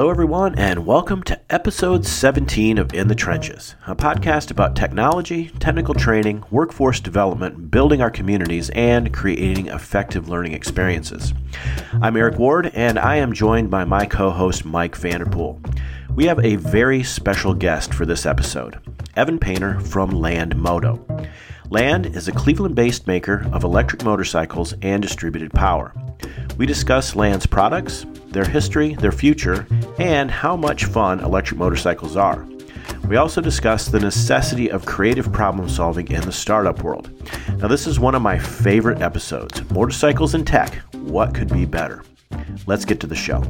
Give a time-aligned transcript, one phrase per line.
[0.00, 5.50] Hello, everyone, and welcome to episode 17 of In the Trenches, a podcast about technology,
[5.60, 11.34] technical training, workforce development, building our communities, and creating effective learning experiences.
[12.00, 15.60] I'm Eric Ward, and I am joined by my co host, Mike Vanderpool.
[16.14, 18.80] We have a very special guest for this episode
[19.16, 21.04] Evan Painter from Land Moto.
[21.70, 25.94] Land is a Cleveland based maker of electric motorcycles and distributed power.
[26.56, 32.44] We discuss Land's products, their history, their future, and how much fun electric motorcycles are.
[33.08, 37.08] We also discuss the necessity of creative problem solving in the startup world.
[37.58, 42.02] Now, this is one of my favorite episodes Motorcycles and Tech What Could Be Better?
[42.66, 43.44] Let's get to the show.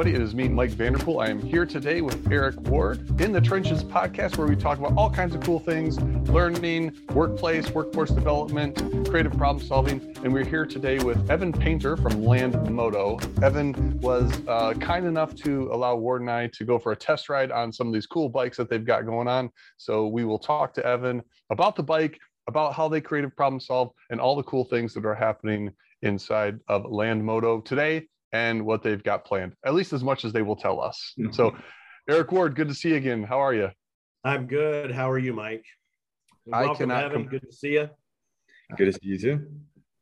[0.00, 0.22] Everybody.
[0.22, 1.20] It is me, Mike Vanderpool.
[1.20, 4.96] I am here today with Eric Ward in the Trenches podcast, where we talk about
[4.96, 8.78] all kinds of cool things learning, workplace, workforce development,
[9.10, 10.16] creative problem solving.
[10.24, 13.18] And we're here today with Evan Painter from Land Moto.
[13.42, 17.28] Evan was uh, kind enough to allow Ward and I to go for a test
[17.28, 19.50] ride on some of these cool bikes that they've got going on.
[19.76, 21.20] So we will talk to Evan
[21.50, 25.04] about the bike, about how they creative problem solve, and all the cool things that
[25.04, 30.04] are happening inside of Land Moto today and what they've got planned, at least as
[30.04, 31.14] much as they will tell us.
[31.18, 31.32] Mm-hmm.
[31.32, 31.54] So,
[32.08, 33.22] Eric Ward, good to see you again.
[33.22, 33.70] How are you?
[34.24, 34.90] I'm good.
[34.90, 35.64] How are you, Mike?
[36.46, 37.12] Welcome, I cannot.
[37.12, 37.90] Com- good to see you.
[38.76, 39.46] Good to see you too.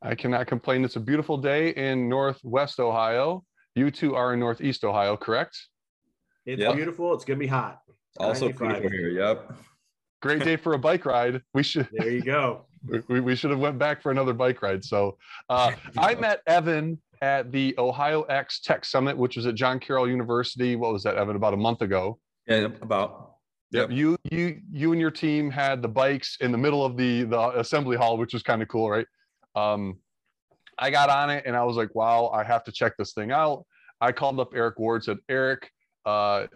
[0.01, 0.85] I cannot complain.
[0.85, 3.43] It's a beautiful day in Northwest Ohio.
[3.75, 5.57] You two are in Northeast Ohio, correct?
[6.45, 6.75] It's yep.
[6.75, 7.13] beautiful.
[7.13, 7.79] It's gonna be hot.
[8.17, 9.09] Also beautiful here.
[9.09, 9.53] Yep.
[10.21, 11.41] Great day for a bike ride.
[11.53, 11.87] We should.
[11.93, 12.65] There you go.
[13.07, 14.83] we, we should have went back for another bike ride.
[14.83, 15.17] So
[15.49, 20.09] uh, I met Evan at the Ohio X Tech Summit, which was at John Carroll
[20.09, 20.75] University.
[20.75, 21.35] What was that, Evan?
[21.35, 22.19] About a month ago.
[22.47, 23.35] Yeah, about.
[23.71, 23.91] Yep.
[23.91, 27.59] You you you and your team had the bikes in the middle of the the
[27.59, 29.05] assembly hall, which was kind of cool, right?
[29.55, 29.99] Um,
[30.79, 33.31] I got on it and I was like, wow, I have to check this thing
[33.31, 33.65] out.
[34.01, 35.69] I called up Eric Ward, said, Eric,
[36.05, 36.47] uh,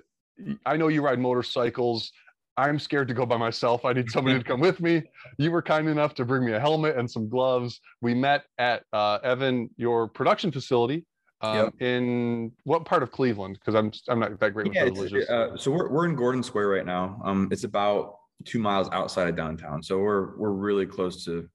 [0.66, 2.12] I know you ride motorcycles.
[2.58, 3.84] I'm scared to go by myself.
[3.86, 5.04] I need somebody to come with me.
[5.38, 7.80] You were kind enough to bring me a helmet and some gloves.
[8.02, 11.06] We met at uh, Evan, your production facility.
[11.42, 11.74] Um, yep.
[11.82, 13.60] In what part of Cleveland?
[13.60, 16.70] Because I'm I'm not that great yeah, with uh, so we're we're in Gordon Square
[16.70, 17.20] right now.
[17.26, 18.16] Um, it's about
[18.46, 19.84] two miles outside of downtown.
[19.84, 21.50] So we're we're really close to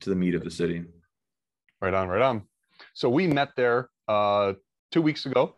[0.00, 0.84] to the meat of the city.
[1.80, 2.42] Right on, right on.
[2.92, 4.52] So we met there uh,
[4.92, 5.56] two weeks ago.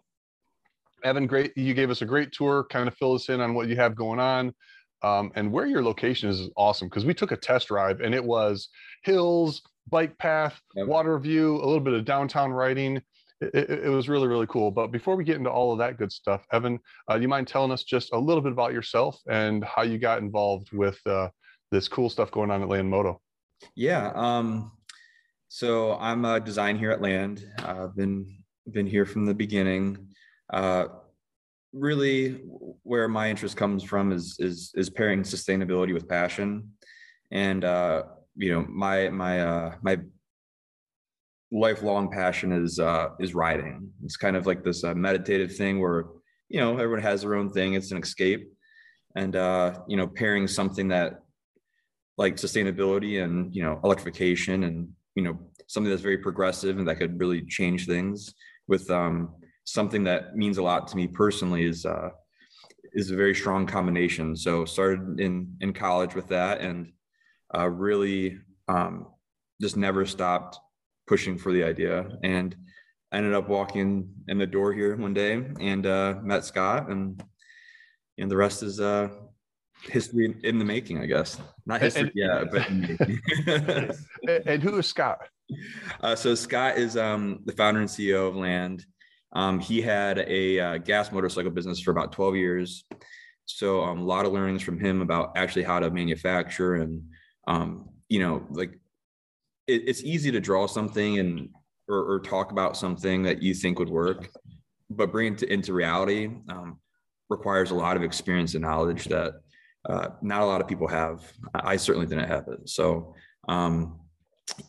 [1.04, 1.52] Evan, great.
[1.56, 3.94] You gave us a great tour, kind of fill us in on what you have
[3.94, 4.54] going on.
[5.02, 8.14] Um, and where your location is, is awesome because we took a test drive and
[8.14, 8.68] it was
[9.02, 10.86] hills, bike path, yep.
[10.86, 13.02] water view, a little bit of downtown riding.
[13.40, 14.70] It, it, it, was really, really cool.
[14.70, 17.46] But before we get into all of that good stuff, Evan, uh, do you mind
[17.46, 21.28] telling us just a little bit about yourself and how you got involved with uh,
[21.70, 23.20] this cool stuff going on at Land Moto?
[23.74, 24.12] Yeah.
[24.14, 24.72] Um,
[25.48, 27.46] so I'm a design here at Land.
[27.62, 28.38] I've been
[28.70, 30.08] been here from the beginning.
[30.52, 30.86] Uh,
[31.76, 32.40] really
[32.82, 36.70] where my interest comes from is is is pairing sustainability with passion.
[37.30, 38.04] And uh
[38.36, 39.98] you know my my uh my
[41.52, 43.90] lifelong passion is uh is riding.
[44.04, 46.04] It's kind of like this uh, meditative thing where
[46.48, 47.74] you know everyone has their own thing.
[47.74, 48.50] It's an escape.
[49.14, 51.20] And uh you know pairing something that
[52.18, 55.38] like sustainability and you know electrification and you know
[55.68, 58.34] something that's very progressive and that could really change things
[58.68, 59.34] with um
[59.66, 62.10] something that means a lot to me personally is uh,
[62.94, 64.34] is a very strong combination.
[64.34, 66.92] So started in in college with that, and
[67.54, 68.38] uh, really
[68.68, 69.08] um,
[69.60, 70.58] just never stopped
[71.06, 72.06] pushing for the idea.
[72.22, 72.56] And
[73.12, 77.22] I ended up walking in the door here one day and uh, met Scott, and
[78.18, 79.08] and the rest is uh,
[79.82, 81.40] history in the making, I guess.
[81.66, 82.68] Not history, yeah, but
[84.46, 85.28] and who is Scott?
[86.00, 88.86] Uh, so Scott is um, the founder and CEO of Land.
[89.36, 92.84] Um, he had a uh, gas motorcycle business for about 12 years.
[93.44, 97.02] So um, a lot of learnings from him about actually how to manufacture and,
[97.46, 98.72] um, you know, like
[99.66, 101.50] it, it's easy to draw something and
[101.86, 104.30] or, or, talk about something that you think would work,
[104.88, 106.80] but bring it to, into reality um,
[107.28, 109.34] requires a lot of experience and knowledge that
[109.88, 111.30] uh, not a lot of people have.
[111.54, 112.68] I certainly didn't have it.
[112.68, 113.14] So
[113.48, 114.00] um,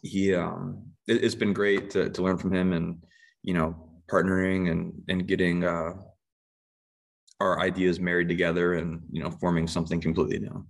[0.03, 3.01] he, um, it, has been great to, to learn from him and,
[3.41, 5.93] you know, partnering and and getting uh,
[7.39, 10.65] our ideas married together and you know forming something completely new.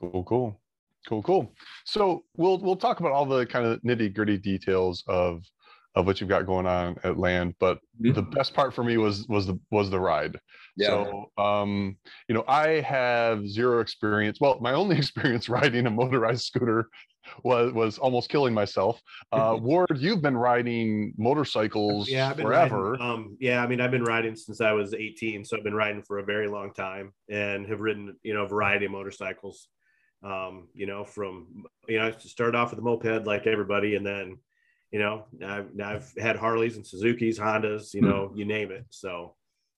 [0.00, 0.60] Cool, cool,
[1.08, 1.54] cool, cool.
[1.84, 5.44] So we'll we'll talk about all the kind of nitty gritty details of
[5.94, 7.54] of what you've got going on at land.
[7.58, 8.14] But Mhm.
[8.14, 10.38] the best part for me was was the was the ride.
[10.76, 10.88] Yeah.
[10.88, 11.96] So, um,
[12.28, 14.38] you know, I have zero experience.
[14.40, 16.90] Well, my only experience riding a motorized scooter
[17.42, 19.00] was was almost killing myself.
[19.32, 22.92] Uh, Ward, you've been riding motorcycles Yeah, been forever.
[22.92, 23.06] riding.
[23.06, 26.02] Um, yeah, I mean, I've been riding since I was 18, so I've been riding
[26.02, 29.68] for a very long time, and have ridden, you know, a variety of motorcycles.
[30.22, 34.06] Um, you know, from you know, I started off with a moped like everybody, and
[34.06, 34.38] then,
[34.90, 38.86] you know, I've, I've had Harleys and Suzuki's, Hondas, you know, you name it.
[38.90, 39.34] So,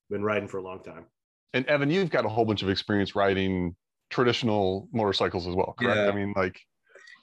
[0.09, 1.05] been riding for a long time.
[1.53, 3.75] and Evan, you've got a whole bunch of experience riding
[4.09, 5.97] traditional motorcycles as well, correct?
[5.97, 6.09] Yeah.
[6.09, 6.59] I mean, like,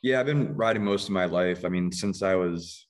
[0.06, 1.64] Yeah, I've been riding most of my life.
[1.64, 2.87] I mean, since I was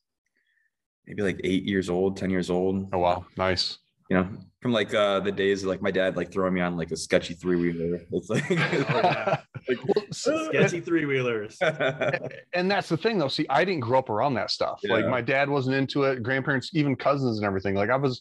[1.07, 2.91] maybe like eight years old, 10 years old.
[2.93, 3.79] oh wow, nice.
[4.11, 4.29] You know,
[4.61, 6.97] from like uh the days of like my dad like throwing me on like a
[6.97, 8.03] sketchy three wheeler.
[8.13, 9.39] It's like, yeah.
[9.67, 11.57] Well, s- Sketchy three wheelers.
[12.53, 15.23] and that's the thing though see i didn't grow up around that stuff like my
[15.23, 18.21] dad wasn't into it grandparents even cousins and everything like i was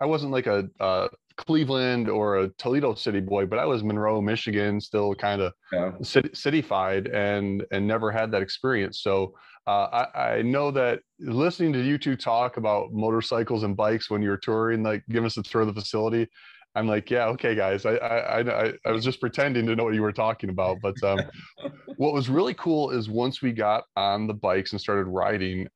[0.00, 1.06] i wasn't like a, uh
[1.36, 5.92] cleveland or a toledo city boy but i was monroe michigan still kind of yeah.
[6.02, 9.34] city, cityfied and and never had that experience so
[9.64, 14.20] uh, I, I know that listening to you two talk about motorcycles and bikes when
[14.20, 16.28] you're touring like give us a tour of the facility
[16.74, 19.94] i'm like yeah okay guys i i i, I- was just pretending to know what
[19.94, 21.20] you were talking about but um
[21.96, 25.68] what was really cool is once we got on the bikes and started riding,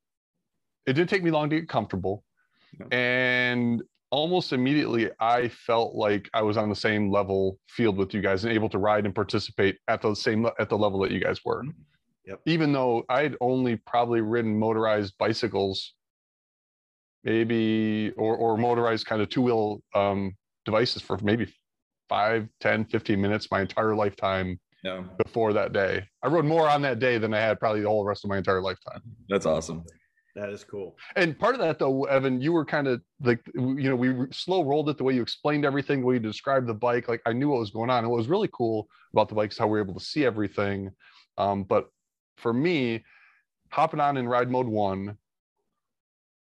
[0.85, 2.23] it didn't take me long to get comfortable.
[2.91, 3.81] And
[4.11, 8.43] almost immediately, I felt like I was on the same level field with you guys
[8.43, 11.43] and able to ride and participate at the same at the level that you guys
[11.43, 11.63] were.
[12.25, 12.41] Yep.
[12.45, 15.93] Even though I'd only probably ridden motorized bicycles,
[17.23, 21.53] maybe or or motorized kind of two wheel um, devices for maybe
[22.09, 25.03] 5, 10, 15 minutes my entire lifetime Yeah.
[25.23, 26.03] before that day.
[26.23, 28.37] I rode more on that day than I had probably the whole rest of my
[28.37, 29.01] entire lifetime.
[29.29, 29.83] That's awesome.
[30.37, 30.95] That is cool.
[31.15, 34.63] And part of that, though, Evan, you were kind of like, you know, we slow
[34.63, 37.07] rolled it the way you explained everything, the way you described the bike.
[37.07, 38.03] Like I knew what was going on.
[38.03, 40.25] And what was really cool about the bike is how we were able to see
[40.25, 40.91] everything.
[41.39, 41.89] Um, but
[42.35, 43.03] for me,
[43.71, 45.17] hopping on in ride mode one,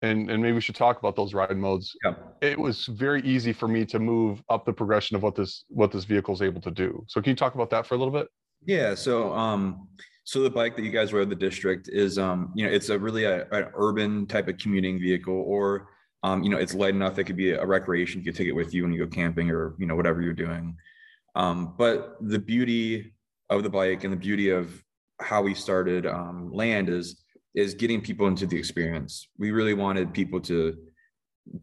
[0.02, 1.94] and and maybe we should talk about those ride modes.
[2.06, 2.14] Yeah.
[2.40, 5.92] It was very easy for me to move up the progression of what this what
[5.92, 7.04] this vehicle is able to do.
[7.10, 8.30] So can you talk about that for a little bit?
[8.66, 8.96] Yeah.
[8.96, 9.90] So, um,
[10.24, 12.98] so the bike that you guys rode the district is, um, you know, it's a
[12.98, 15.90] really a, an urban type of commuting vehicle, or,
[16.24, 17.18] um, you know, it's light enough.
[17.18, 18.22] It could be a recreation.
[18.22, 20.34] You could take it with you when you go camping or, you know, whatever you're
[20.34, 20.78] doing.
[21.36, 23.14] Um, but the beauty
[23.50, 24.84] of the bike and the beauty of
[25.20, 29.28] how we started um, land is is getting people into the experience.
[29.38, 30.78] We really wanted people to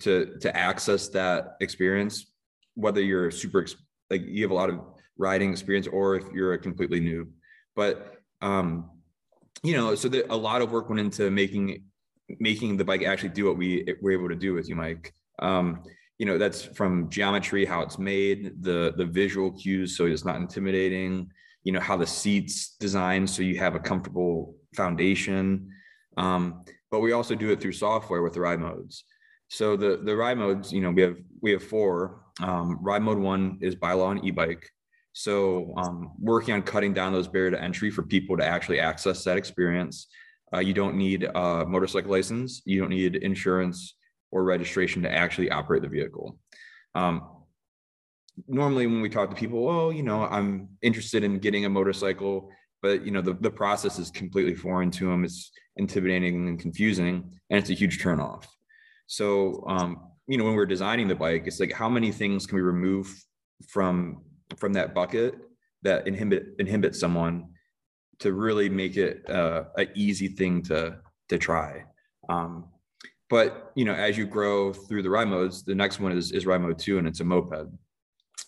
[0.01, 2.27] to to access that experience,
[2.75, 3.67] whether you're super
[4.11, 4.81] like you have a lot of
[5.17, 7.29] riding experience or if you're a completely new.
[7.75, 8.91] But um,
[9.63, 11.85] you know, so that a lot of work went into making
[12.41, 15.15] making the bike actually do what we were able to do with you, Mike.
[15.41, 15.83] Um,
[16.19, 20.37] you know, that's from geometry, how it's made, the the visual cues, so it's not
[20.37, 21.31] intimidating.
[21.65, 25.71] You know, how the seats designed so you have a comfortable foundation.
[26.17, 29.05] Um, but we also do it through software with the ride modes.
[29.49, 32.23] So the the ride modes, you know, we have we have four.
[32.41, 34.71] Um, ride mode one is by law e-bike.
[35.13, 39.25] So um, working on cutting down those barrier to entry for people to actually access
[39.25, 40.07] that experience.
[40.55, 42.63] Uh, you don't need a motorcycle license.
[42.65, 43.95] You don't need insurance
[44.31, 46.39] or registration to actually operate the vehicle.
[46.95, 47.29] Um,
[48.47, 52.51] normally, when we talk to people, well, you know, I'm interested in getting a motorcycle,
[52.83, 55.25] but you know, the, the process is completely foreign to them.
[55.25, 58.45] It's intimidating and confusing, and it's a huge turnoff.
[59.07, 62.57] So, um, you know, when we're designing the bike, it's like how many things can
[62.57, 63.13] we remove
[63.69, 64.23] from
[64.57, 65.35] from that bucket
[65.83, 67.49] that inhibit inhibit someone
[68.19, 71.85] to really make it uh, an easy thing to to try.
[72.29, 72.67] Um,
[73.31, 76.47] but you know, as you grow through the ride modes, the next one is is
[76.47, 77.69] ride mode two, and it's a moped.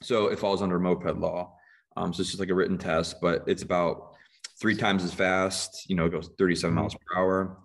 [0.02, 1.54] So it falls under moped law.
[1.96, 4.14] Um, so it's just like a written test, but it's about
[4.60, 5.88] three times as fast.
[5.88, 7.58] You know, it goes 37 miles per hour.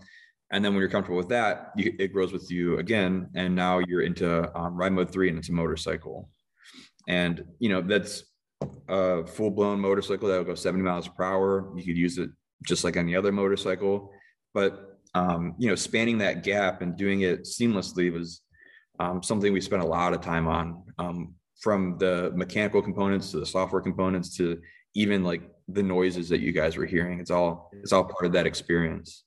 [0.51, 3.29] And then when you're comfortable with that, you, it grows with you again.
[3.35, 6.29] And now you're into um, ride mode three, and it's a motorcycle.
[7.07, 8.23] And you know that's
[8.87, 11.71] a full blown motorcycle that will go 70 miles per hour.
[11.75, 12.29] You could use it
[12.65, 14.11] just like any other motorcycle,
[14.53, 18.41] but um, you know, spanning that gap and doing it seamlessly was
[18.99, 20.83] um, something we spent a lot of time on.
[20.99, 24.61] Um, from the mechanical components to the software components to
[24.93, 27.19] even like the noises that you guys were hearing.
[27.19, 29.23] It's all it's all part of that experience.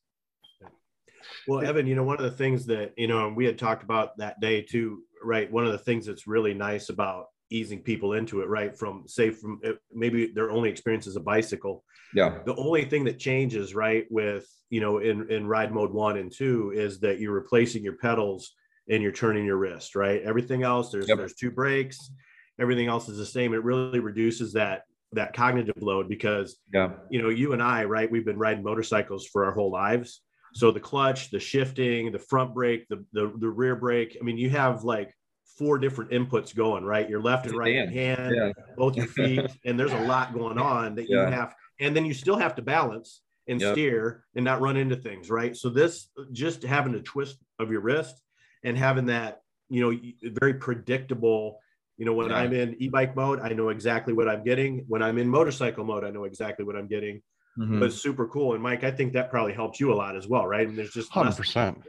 [1.47, 4.17] Well, Evan, you know, one of the things that, you know, we had talked about
[4.19, 5.51] that day too, right?
[5.51, 8.77] One of the things that's really nice about easing people into it, right?
[8.77, 11.85] From say from uh, maybe their only experience is a bicycle.
[12.15, 12.39] Yeah.
[12.45, 16.31] The only thing that changes, right, with you know in in ride mode one and
[16.33, 18.53] two is that you're replacing your pedals
[18.89, 20.23] and you're turning your wrist, right?
[20.23, 21.19] Everything else there's Yep.
[21.19, 22.11] there's two brakes,
[22.59, 23.53] everything else is the same.
[23.55, 26.93] It really reduces that that cognitive load because Yeah.
[27.11, 28.11] you know, you and I, right?
[28.11, 30.21] We've been riding motorcycles for our whole lives.
[30.55, 34.17] So the clutch, the shifting, the front brake, the the, the rear brake.
[34.21, 35.15] I mean, you have like
[35.59, 37.09] four different inputs going, right?
[37.09, 37.89] Your left and right Damn.
[37.89, 38.53] hand, Yeah.
[38.77, 42.15] both your feet, and there's a lot going on that you have, and then you
[42.15, 43.73] still have to balance and Yep.
[43.73, 45.57] steer and not run into things, right?
[45.57, 48.23] So this just having a twist of your wrist
[48.63, 49.99] and having that, you know,
[50.41, 51.59] very predictable.
[51.97, 52.37] You know, when Yeah.
[52.37, 54.85] I'm in e-bike mode, I know exactly what I'm getting.
[54.87, 57.23] When I'm in motorcycle mode, I know exactly what I'm getting
[57.59, 57.81] Mhm.
[57.81, 58.55] but it's super cool.
[58.55, 60.67] And Mike, I think that probably helps you a lot as well, right?
[60.69, 61.83] And there's just 100%.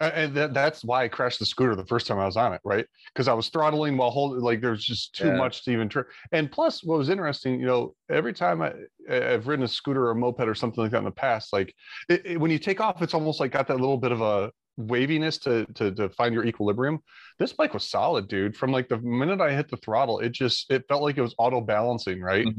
[0.00, 2.52] And- And that, that's why I crashed the scooter the first time I was on
[2.52, 2.86] it, right?
[3.14, 5.36] Because I was throttling while holding, like there's just too Yeah.
[5.36, 6.02] much to even try.
[6.32, 8.72] And plus, what was interesting, you know, every time I,
[9.10, 11.74] I've ridden a scooter or a moped or something like that in the past, like
[12.08, 14.50] it, it- when you take off, it's almost like got that little bit of a
[14.78, 16.98] waviness to, to to find your equilibrium.
[17.38, 18.54] This bike was solid, dude.
[18.54, 21.34] From like the minute I hit the throttle, it just it felt like it was
[21.38, 22.44] auto balancing, right?
[22.44, 22.54] Mhm.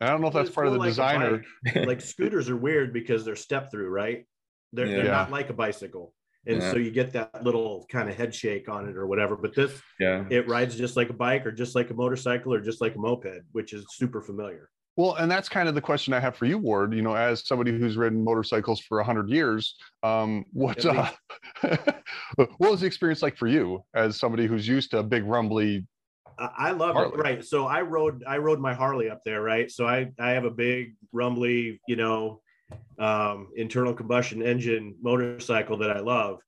[0.00, 1.42] And I don't know if that's It's part of the like designer.
[1.86, 4.26] like scooters are weird because they're step through, right?
[4.74, 6.12] They're, they're not like a bicycle.
[6.46, 6.70] And Yeah.
[6.72, 9.36] so you get that little kind of head shake on it or whatever.
[9.36, 10.24] But this, Yeah.
[10.30, 12.98] it rides just like a bike or just like a motorcycle or just like a
[12.98, 14.68] moped, which is super familiar.
[14.96, 16.94] Well, and that's kind of the question I have for you, Ward.
[16.94, 19.74] You know, as somebody who's ridden motorcycles for hundred years,
[20.04, 21.10] um, what uh,
[22.36, 25.86] what was the experience like for you as somebody who's used to a big rumbly?
[26.38, 27.14] I I love Harley.
[27.14, 27.18] it.
[27.18, 27.44] Right.
[27.44, 29.68] So I rode I rode my Harley up there, right?
[29.68, 32.40] So I I have a big rumbly, you know,
[32.98, 36.40] um internal combustion engine motorcycle that I love.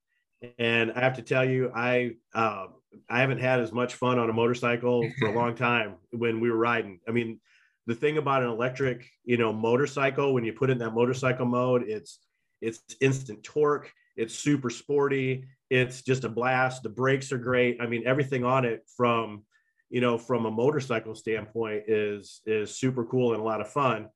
[0.59, 2.67] And I have to tell you, I uh,
[3.09, 6.51] I haven't had as much fun on a motorcycle for a long time when we
[6.51, 7.01] were riding.
[7.09, 7.41] I mean,
[7.87, 11.47] the thing about an electric, you know, motorcycle, when you put it in that motorcycle
[11.47, 12.21] mode, it's
[12.61, 16.83] it's instant torque, it's super sporty, it's just a blast.
[16.83, 17.79] The brakes are great.
[17.81, 19.45] I mean, everything on it from
[19.91, 24.09] you know from a motorcycle standpoint is is super cool and a lot of fun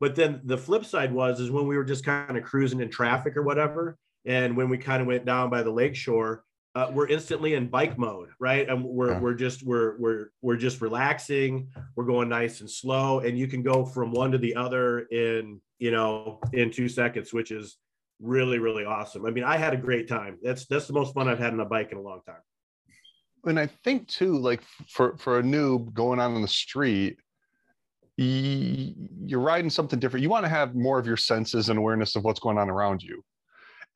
[0.00, 2.90] but then the flip side was is when we were just kind of cruising in
[2.90, 3.96] traffic or whatever
[4.26, 6.44] and when we kind of went down by the lake shore
[6.76, 8.68] uh, we're instantly in bike mode right?
[8.68, 9.20] And we're Yeah.
[9.20, 13.62] we're just we're we're we're just relaxing we're going nice and slow and you can
[13.62, 17.76] go from one to the other in you know in two seconds which is
[18.20, 19.24] really really awesome.
[19.26, 20.38] I mean i had a great time.
[20.42, 22.42] That's that's the most fun i've had on a bike in a long time.
[23.46, 27.18] And I think too, like for for a noob going out on the street,
[28.16, 30.22] you're riding something different.
[30.22, 33.02] You want to have more of your senses and awareness of what's going on around
[33.02, 33.22] you.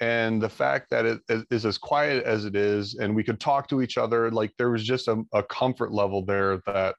[0.01, 1.21] And the fact that it
[1.51, 4.71] is- as quiet as it is, and we could talk to each other, like there
[4.71, 6.95] was just a, a comfort level there that,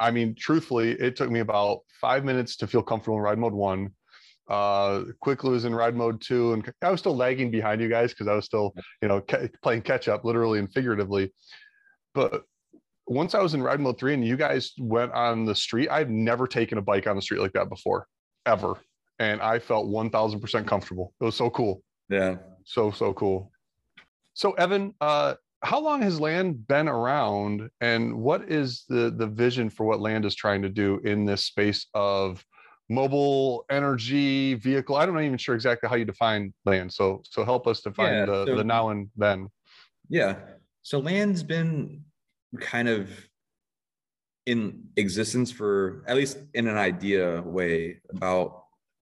[0.00, 3.54] I mean, truthfully, it took me about five minutes to feel comfortable in ride mode
[3.54, 3.90] one.
[4.48, 8.10] Uh, quickly was in ride mode two, and I was still lagging behind you guys
[8.10, 11.32] because I was still, you know, ca- playing catch up, literally and figuratively.
[12.12, 12.42] But
[13.06, 16.10] once I was in ride mode three, and you guys went on the street, I've
[16.10, 18.06] never taken a bike on the street like that before,
[18.46, 18.74] ever,
[19.18, 21.12] and I felt one thousand percent comfortable.
[21.20, 22.36] It was so cool Yeah.
[22.64, 23.50] so so cool
[24.32, 29.70] so evan uh how long has land been around and what is the the vision
[29.70, 32.44] for what land is trying to do in this space of
[32.88, 37.66] mobile energy vehicle i'm not even sure exactly how you define land so so help
[37.66, 39.48] us define Yeah, the, so- the now and then
[40.08, 40.36] Yeah.
[40.82, 42.02] So land's been
[42.60, 43.10] kind of
[44.46, 48.64] in existence for at least in an idea way about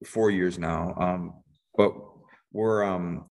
[0.05, 0.95] four years now.
[0.99, 1.35] Um,
[1.77, 1.95] but
[2.53, 3.27] we're um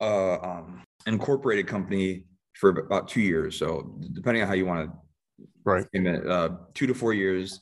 [0.00, 3.58] uh um incorporated company for about two years.
[3.58, 4.96] So depending on how you want to
[5.64, 7.60] right in it, uh, two to four years.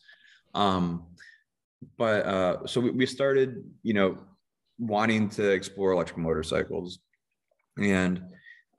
[0.55, 1.07] Um,
[1.97, 4.19] but uh, so we, we started, you know,
[4.79, 6.99] wanting to explore electric motorcycles,
[7.79, 8.23] and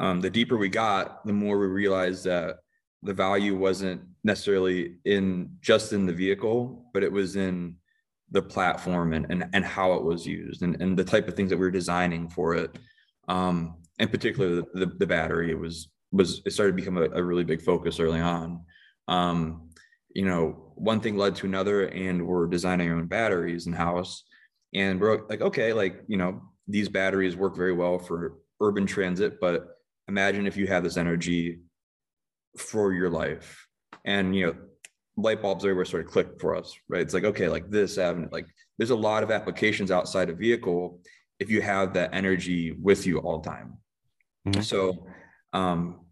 [0.01, 2.57] um, the deeper we got, the more we realized that
[3.03, 7.75] the value wasn't necessarily in just in the vehicle, but it was in
[8.31, 11.49] the platform and and, and how it was used and, and the type of things
[11.49, 12.77] that we were designing for it.
[13.27, 17.05] Um, and particularly the, the, the battery, it was was it started to become a,
[17.11, 18.61] a really big focus early on
[19.07, 19.69] um,
[20.13, 24.23] you know, one thing led to another, and we're designing our own batteries in house.
[24.73, 29.39] And we're like, okay, like, you know, these batteries work very well for urban transit,
[29.39, 29.77] but
[30.07, 31.59] imagine if you have this energy
[32.57, 33.67] for your life.
[34.05, 34.55] And, you know,
[35.17, 37.01] light bulbs everywhere sort of clicked for us, right?
[37.01, 40.99] It's like, okay, like this avenue, like there's a lot of applications outside a vehicle
[41.39, 43.77] if you have that energy with you all the time.
[44.47, 44.63] Mhm.
[44.63, 45.07] So,
[45.53, 46.05] um,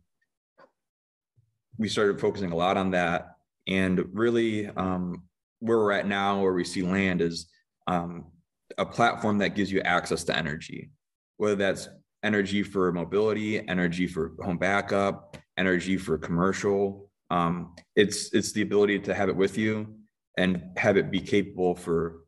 [1.78, 3.38] we started focusing a lot on that.
[3.68, 5.24] And really, um,
[5.60, 7.50] where we're at now, where we see land is
[7.88, 8.32] um,
[8.78, 10.92] a platform that gives you access to energy,
[11.38, 11.88] whether that's
[12.24, 17.10] energy for mobility, energy for home backup, energy for commercial.
[17.30, 19.96] Um, it's it's the ability to have it with you
[20.38, 22.22] and have it be capable for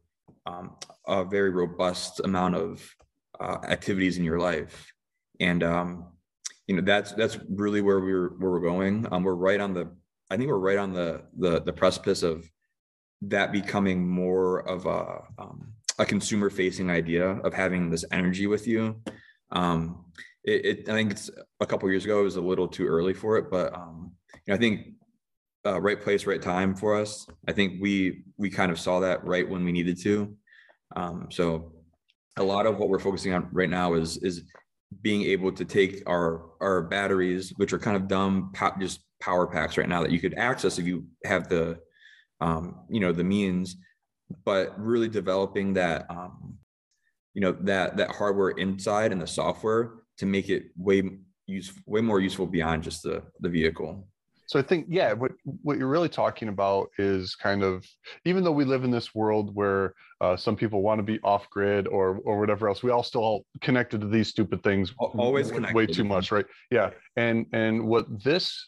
[0.46, 0.76] um,
[1.08, 2.96] a very robust amount of
[3.40, 4.94] uh, activities in your life.
[5.40, 6.12] And um,
[6.68, 9.08] you know that's that's really where we're where we're going.
[9.12, 9.92] Um, we're right on the
[10.30, 12.50] I think we're right on the the the precipice of
[13.24, 18.68] that becoming more of a um, a consumer facing idea of having this energy with
[18.68, 19.02] you.
[19.52, 20.06] Um,
[20.44, 21.30] it, it, I think it's
[21.60, 22.22] a couple years ago.
[22.22, 24.88] It was a little too early for it, but um, you know, I think
[25.66, 27.28] uh, right place, right time for us.
[27.48, 30.36] I think we we kind of saw that right when we needed to.
[30.96, 31.74] Um, so
[32.38, 34.44] a lot of what we're focusing on right now is is
[35.02, 39.78] being able to take our our batteries, which are kind of dumb, just power packs
[39.78, 41.80] right now that you could access if you have the
[42.42, 43.78] um, you know the means,
[44.44, 46.58] but really developing that um,
[47.34, 51.04] you know that that hardware inside and the software to make it way
[51.48, 54.08] use way more useful beyond just the the vehicle.
[54.48, 55.32] So I think, yeah, what
[55.64, 57.88] what you're really talking about is kind of
[58.26, 61.50] even though we live in this world where uh, some people want to be off
[61.50, 65.54] grid or or whatever else, we all still all connected to these stupid things always
[65.74, 66.46] way too much, right?
[66.70, 68.68] Yeah, and and what this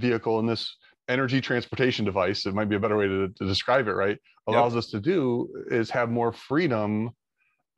[0.00, 0.76] vehicle and this
[1.08, 4.18] energy transportation device, it might be a better way to, to describe it, right?
[4.48, 4.78] Allows yep.
[4.78, 7.10] us to do is have more freedom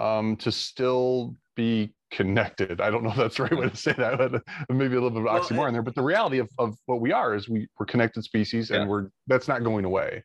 [0.03, 2.81] um, to still be connected.
[2.81, 5.11] I don't know if that's the right way to say that, but maybe a little
[5.11, 5.83] bit of oxymoron well, there.
[5.83, 8.79] But the reality of, of what we are is we, we're connected species yeah.
[8.79, 10.25] and we're that's not going away.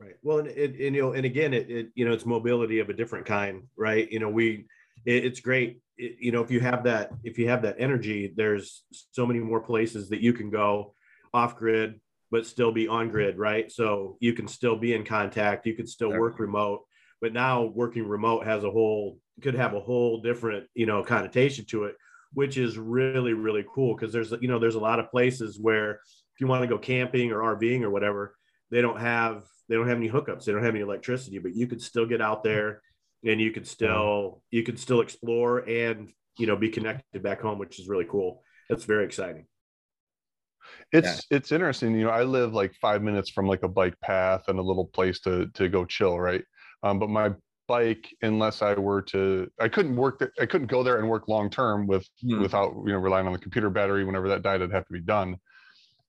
[0.00, 0.14] Right.
[0.22, 2.88] Well, and, and, and you know, and again, it, it, you know, it's mobility of
[2.88, 4.10] a different kind, right?
[4.10, 4.66] You know, we,
[5.04, 5.80] it, it's great.
[5.96, 9.40] It, you know, if you have that, if you have that energy, there's so many
[9.40, 10.94] more places that you can go
[11.34, 13.70] off grid, but still be on grid, right?
[13.70, 15.66] So you can still be in contact.
[15.66, 16.82] You can still work remote
[17.20, 21.64] but now working remote has a whole could have a whole different you know connotation
[21.64, 21.94] to it
[22.32, 23.94] which is really really cool.
[23.94, 26.78] Because there's you know there's a lot of places where if you want to go
[26.78, 28.34] camping or rving or whatever
[28.70, 31.66] they don't have they don't have any hookups they don't have any electricity but you
[31.66, 32.82] could still get out there
[33.24, 37.58] and you could still you could still explore and you know be connected back home
[37.58, 38.42] which is really cool.
[38.68, 39.46] That's very exciting.
[40.92, 41.38] It's yeah.
[41.38, 44.58] it's interesting you know i live like five minutes from like a bike path and
[44.58, 46.44] a little place to to go chill right
[46.82, 47.32] um, but my
[47.68, 50.32] bike, unless I were to, I couldn't work.
[50.40, 52.40] I couldn't go there and work long term with hmm.
[52.40, 54.04] without you know relying on the computer battery.
[54.04, 55.36] Whenever that died, it'd have to be done.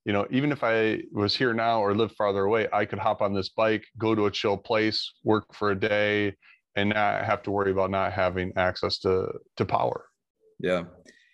[0.05, 3.21] You know, even if I was here now or lived farther away, I could hop
[3.21, 6.35] on this bike, go to a chill place, work for a day,
[6.75, 9.27] and not have to worry about not having access to
[9.57, 10.05] to power.
[10.59, 10.83] Yeah,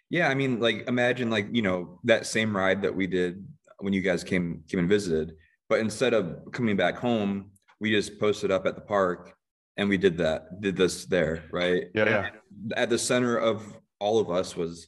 [0.09, 0.27] yeah.
[0.27, 3.45] I mean, like imagine like you know that same ride that we did
[3.79, 5.33] when you guys came came and visited,
[5.69, 7.51] but instead of coming back home
[7.85, 9.37] we just posted up at the park
[9.77, 11.83] and we did that, did this there, right?
[11.93, 12.29] Yeah, yeah.
[12.75, 13.61] At the center of
[13.99, 14.87] all of us was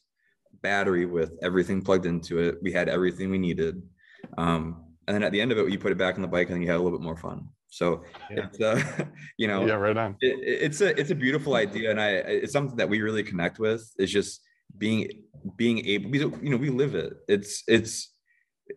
[0.63, 2.57] battery with everything plugged into it.
[2.63, 3.83] We had everything we needed.
[4.35, 6.49] Um, and then at the end of it, you put it back on the bike
[6.49, 7.49] and you had a little bit more fun.
[7.69, 8.47] So yeah.
[8.47, 8.81] it's uh,
[9.37, 10.15] you know, yeah, right on.
[10.21, 13.59] It, it's a it's a beautiful idea, and I it's something that we really connect
[13.59, 13.87] with.
[13.99, 14.41] Is just
[14.75, 15.23] being
[15.57, 16.09] being able,
[16.41, 17.13] you know, we live it.
[17.27, 18.09] It's it's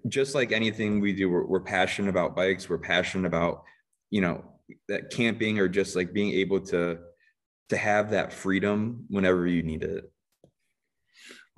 [0.09, 1.31] just like anything we do.
[1.31, 2.69] We're, we're passionate about bikes.
[2.69, 3.63] We're passionate about
[4.11, 4.45] you know
[4.89, 6.99] that camping or just like being able to
[7.69, 10.11] to have that freedom whenever you need it.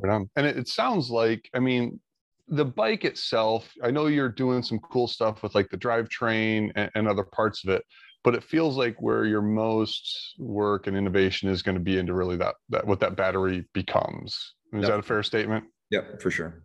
[0.00, 0.30] Right on.
[0.36, 2.00] and it, it sounds like i mean
[2.48, 6.90] the bike itself i know you're doing some cool stuff with like the drivetrain and,
[6.96, 7.84] and other parts of it
[8.24, 12.14] but it feels like where your most work and innovation is going to be into
[12.14, 14.54] really that that what that battery becomes.
[14.72, 14.90] Is yep.
[14.90, 15.64] that a fair statement?
[15.90, 16.62] Yep for sure.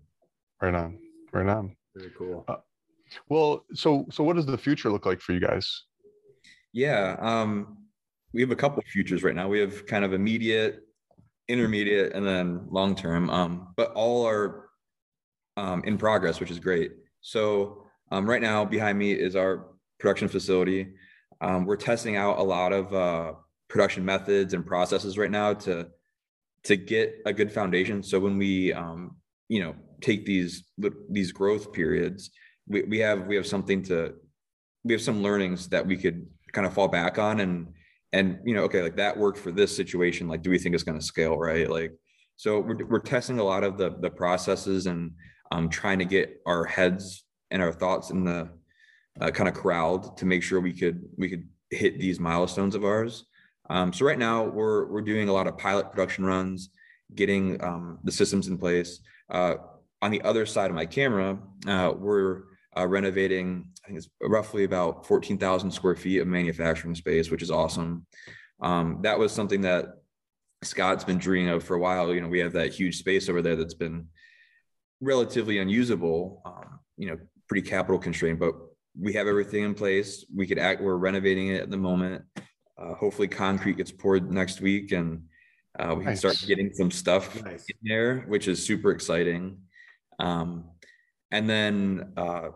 [0.61, 0.99] Right on.
[1.33, 1.75] Right on.
[1.95, 2.45] Very cool.
[2.47, 2.57] Uh,
[3.29, 5.83] well, so so what does the future look like for you guys?
[6.73, 7.77] Yeah, um,
[8.33, 9.47] we have a couple futures right now.
[9.47, 10.81] We have kind of immediate,
[11.47, 13.29] intermediate, and then long term.
[13.29, 14.69] Um, but all are
[15.55, 16.91] um, in progress, which is great.
[17.21, 19.67] So um, right now, behind me is our
[19.99, 20.93] production facility.
[21.41, 23.33] Um, we're testing out a lot of uh,
[23.67, 25.87] production methods and processes right now to
[26.63, 28.03] to get a good foundation.
[28.03, 29.17] So when we um,
[29.49, 30.63] you know take these
[31.09, 32.29] these growth periods
[32.67, 34.13] we, we have we have something to
[34.83, 37.67] we have some learnings that we could kind of fall back on and
[38.13, 40.83] and you know okay like that worked for this situation like do we think it's
[40.83, 41.69] going to scale right?
[41.69, 41.93] Like
[42.35, 45.11] so we're, we're testing a lot of the the processes and
[45.51, 48.49] um, trying to get our heads and our thoughts in the
[49.19, 52.85] uh, kind of corralled to make sure we could we could hit these milestones of
[52.85, 53.25] ours.
[53.69, 56.69] Um, so right now we're we're doing a lot of pilot production runs
[57.15, 58.99] getting um, the systems in place.
[59.29, 59.55] Uh,
[60.01, 62.43] on the other side of my camera, uh, we're
[62.77, 63.65] uh, renovating.
[63.83, 68.05] I think it's roughly about fourteen thousand square feet of manufacturing space, which is awesome.
[68.61, 69.85] Um, that was something that
[70.63, 72.13] Scott's been dreaming of for a while.
[72.13, 74.07] You know, we have that huge space over there that's been
[75.01, 76.41] relatively unusable.
[76.45, 78.53] Um, you know, pretty capital constrained, but
[78.99, 80.25] we have everything in place.
[80.35, 80.81] We could act.
[80.81, 82.23] We're renovating it at the moment.
[82.77, 85.23] Uh, hopefully, concrete gets poured next week, and
[85.79, 86.21] uh, we nice.
[86.21, 87.65] can start getting some stuff nice.
[87.69, 89.59] in there, which is super exciting.
[90.19, 90.65] Um,
[91.31, 92.49] and then uh,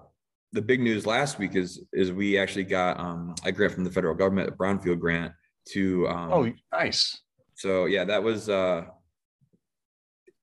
[0.54, 3.92] the big news last week is is we actually got um, a grant from the
[3.92, 5.34] federal government, a brownfield grant
[5.70, 6.08] to.
[6.08, 7.20] Um, oh, nice.
[7.56, 8.50] So yeah, that was.
[8.50, 8.86] Uh,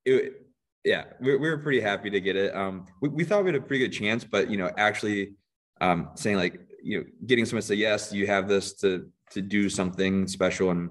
[0.04, 0.42] it,
[0.84, 2.54] yeah, we, we were pretty happy to get it.
[2.54, 5.34] Um, we, we thought we had a pretty good chance, but you know, actually
[5.80, 9.42] um, saying like you know getting someone to say yes you have this to to
[9.42, 10.90] do something special and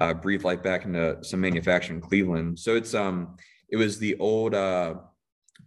[0.00, 3.36] uh, breathe life back into some manufacturing in cleveland so it's um
[3.68, 4.94] it was the old uh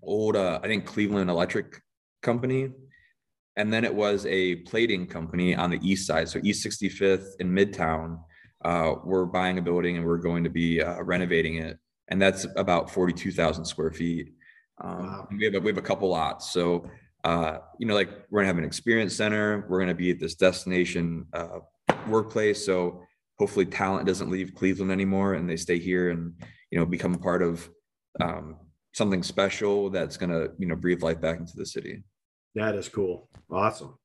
[0.02, 1.82] old uh i think cleveland electric
[2.22, 2.70] company
[3.58, 7.52] and then it was a plating company on the east side so east 65th in
[7.52, 8.20] midtown
[8.64, 12.46] uh, we're buying a building and we're going to be uh, renovating it and that's
[12.56, 14.34] about 42,000 square feet
[14.84, 15.28] um, wow.
[15.32, 16.90] we have a, we have a couple lots so
[17.26, 19.66] uh, you know, like we're gonna have an experience center.
[19.68, 21.60] We're gonna be at this destination uh,
[22.08, 22.64] workplace.
[22.64, 23.02] So
[23.40, 26.36] hopefully, talent doesn't leave Cleveland anymore, and they stay here and
[26.70, 27.68] you know become a part of
[28.22, 28.58] um,
[28.94, 32.04] something special that's gonna you know breathe life back into the city.
[32.56, 33.30] That is cool.
[33.52, 33.98] Awesome.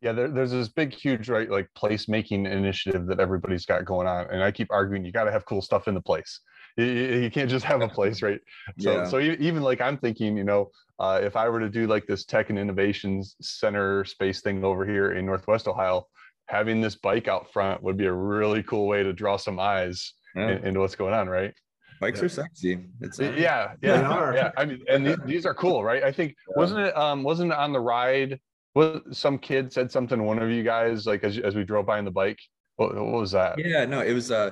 [0.00, 4.26] Yeah, there, there's this big, huge, right, like placemaking initiative that everybody's got going on,
[4.30, 6.40] and I keep arguing you got to have cool stuff in the place
[6.76, 8.40] you, you can't just have a place right
[8.78, 9.04] so yeah.
[9.04, 12.24] so even like i'm thinking you know uh, if i were to do like this
[12.24, 16.06] tech and innovations center space thing over here in northwest ohio
[16.46, 20.14] having this bike out front would be a really cool way to draw some eyes
[20.34, 20.50] yeah.
[20.50, 21.54] in, into what's going on right
[22.02, 22.26] bikes yeah.
[22.26, 26.02] are sexy it's uh, yeah yeah yeah i mean and these, these are cool right
[26.02, 28.38] i think wasn't it um wasn't it on the ride
[28.74, 31.98] was some kid said something one of you guys like as, as we drove by
[31.98, 32.38] on the bike
[32.76, 34.50] what, what was that yeah no it was uh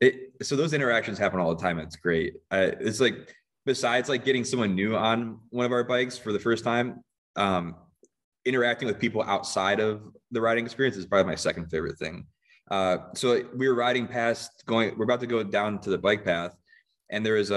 [0.00, 1.78] it, so those interactions happen all the time.
[1.78, 2.34] It's great.
[2.50, 3.34] Uh, it's like
[3.66, 7.02] besides like getting someone new on one of our bikes for the first time,
[7.36, 7.74] um,
[8.44, 12.26] interacting with people outside of the riding experience is probably my second favorite thing.
[12.70, 16.24] Uh, so we were riding past, going, we're about to go down to the bike
[16.24, 16.54] path,
[17.10, 17.54] and there was a,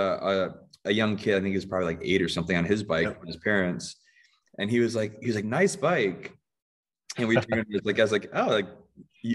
[0.86, 2.84] a, a young kid, I think he was probably like eight or something on his
[2.84, 3.20] bike yep.
[3.20, 3.96] with his parents,
[4.58, 6.36] and he was like, he was like, nice bike,
[7.18, 8.68] and we turned like I was like, oh, like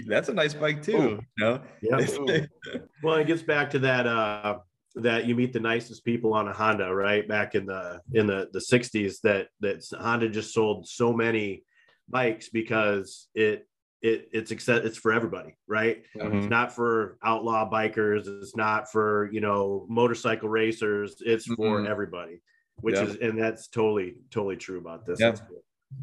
[0.07, 0.97] that's a nice bike too.
[0.97, 1.19] Ooh.
[1.37, 1.61] You know?
[1.81, 2.45] Yeah.
[3.03, 4.59] well, it gets back to that uh
[4.95, 7.27] that you meet the nicest people on a Honda, right?
[7.27, 11.63] Back in the in the the 60s that that Honda just sold so many
[12.09, 13.67] bikes because it
[14.01, 16.03] it it's it's for everybody, right?
[16.15, 16.37] Mm-hmm.
[16.37, 21.91] It's not for outlaw bikers, it's not for, you know, motorcycle racers, it's for mm-hmm.
[21.91, 22.41] everybody.
[22.81, 25.19] Which is and that's totally totally true about this.
[25.19, 25.33] Yeah.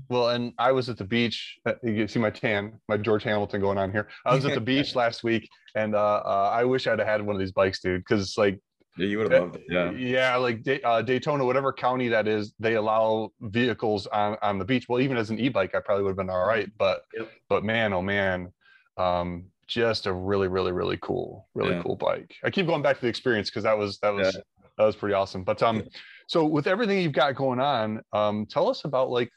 [0.09, 1.59] Well, and I was at the beach.
[1.67, 4.09] Uh, you see my tan, my George Hamilton going on here.
[4.25, 7.23] I was at the beach last week, and uh, uh, I wish I'd have had
[7.23, 8.01] one of these bikes, dude.
[8.01, 8.61] Because it's like,
[8.97, 9.65] yeah, you would have loved it.
[9.69, 14.65] Yeah, yeah, like uh, Daytona, whatever county that is, they allow vehicles on on the
[14.65, 14.87] beach.
[14.89, 16.71] Well, even as an e-bike, I probably would have been all right.
[16.79, 17.31] But yep.
[17.49, 18.53] but man, oh man,
[18.97, 21.83] um, just a really really really cool, really yeah.
[21.83, 22.35] cool bike.
[22.45, 24.41] I keep going back to the experience because that was that was yeah.
[24.79, 25.43] that was pretty awesome.
[25.43, 25.83] But um,
[26.29, 29.31] so with everything you've got going on, um, tell us about like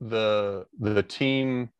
[0.00, 1.70] the the team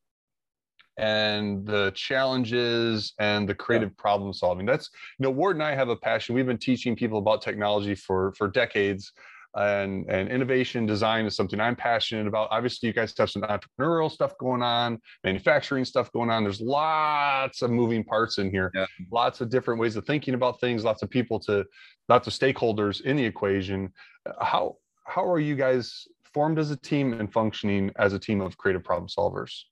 [0.96, 4.02] and the challenges and the creative yeah.
[4.02, 7.18] problem solving that's you know ward and i have a passion we've been teaching people
[7.18, 9.12] about technology for for decades
[9.56, 14.10] and and innovation design is something i'm passionate about obviously you guys have some entrepreneurial
[14.10, 18.86] stuff going on manufacturing stuff going on there's lots of moving parts in here yeah.
[19.12, 21.64] lots of different ways of thinking about things lots of people to
[22.08, 23.92] lots of stakeholders in the equation
[24.40, 24.76] how
[25.06, 28.82] how are you guys formed as a team and functioning as a team of creative
[28.82, 29.62] problem solvers?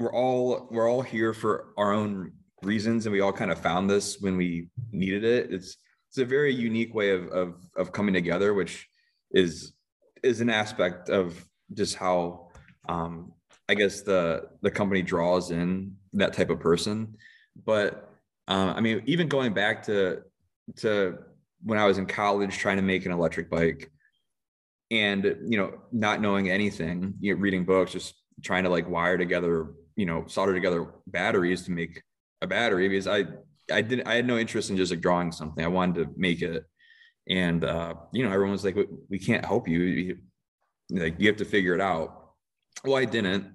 [0.00, 2.32] We're all we're all here for our own
[2.62, 5.52] reasons, and we all kind of found this when we needed it.
[5.52, 5.76] It's
[6.08, 8.88] it's a very unique way of of of coming together, which
[9.30, 9.74] is
[10.22, 12.48] is an aspect of just how
[12.88, 13.32] um,
[13.68, 17.16] I guess the the company draws in that type of person.
[17.66, 18.10] But
[18.48, 20.22] uh, I mean, even going back to
[20.76, 21.18] to
[21.62, 23.92] when I was in college trying to make an electric bike,
[24.90, 29.18] and you know not knowing anything you know, reading books just trying to like wire
[29.18, 32.02] together you know solder together batteries to make
[32.42, 33.24] a battery because i
[33.72, 35.64] i didn't i had no interest in just like drawing something.
[35.64, 36.64] I wanted to make it.
[37.28, 40.18] And uh you know everyone was like we, we can't help you.
[40.90, 42.32] like you have to figure it out.
[42.84, 43.52] Well i didn't.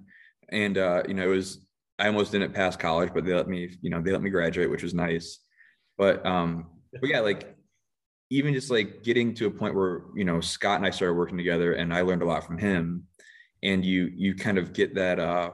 [0.50, 1.66] And uh you know it was
[1.98, 4.70] i almost didn't pass college but they let me you know they let me graduate
[4.70, 5.40] which was nice.
[5.98, 7.56] But um but yeah like
[8.30, 11.36] even just like getting to a point where you know Scott and I started working
[11.36, 13.04] together, and I learned a lot from him,
[13.62, 15.50] and you you kind of get that uh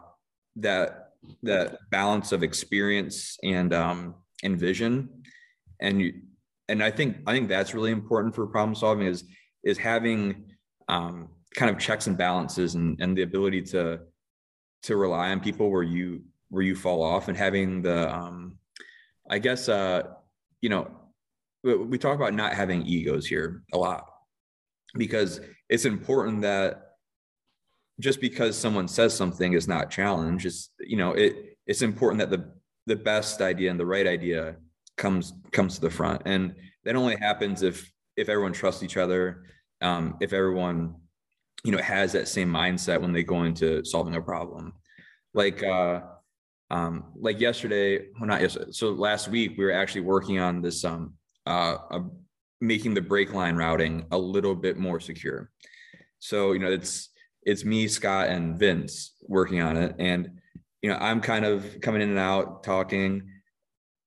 [0.57, 1.11] that
[1.43, 5.09] that balance of experience and um and vision,
[5.81, 6.15] and you
[6.69, 9.25] and I think I think that's really important for problem solving is
[9.65, 10.45] is having
[10.89, 14.01] um kind of checks and balances and and the ability to
[14.85, 18.59] to rely on people where you where you fall off and having the um
[19.31, 20.03] I guess uh
[20.61, 20.91] you know
[21.63, 24.05] we talk about not having egos here a lot
[24.95, 26.92] because it's important that
[28.03, 32.31] just because someone says something is not challenged it's you know it it's important that
[32.31, 32.53] the
[32.87, 34.57] the best idea and the right idea
[34.97, 39.45] comes comes to the front and that only happens if if everyone trusts each other
[39.81, 40.95] um, if everyone
[41.65, 44.73] you know has that same mindset when they go into solving a problem
[45.33, 46.01] like uh
[46.71, 50.85] um like yesterday well not yesterday so last week we were actually working on this
[50.85, 51.15] um
[51.47, 52.01] uh, uh,
[52.61, 55.51] making the brake line routing a little bit more secure.
[56.21, 57.09] So you know it's
[57.43, 60.31] it's me, Scott, and Vince working on it, and
[60.83, 63.29] you know I'm kind of coming in and out talking.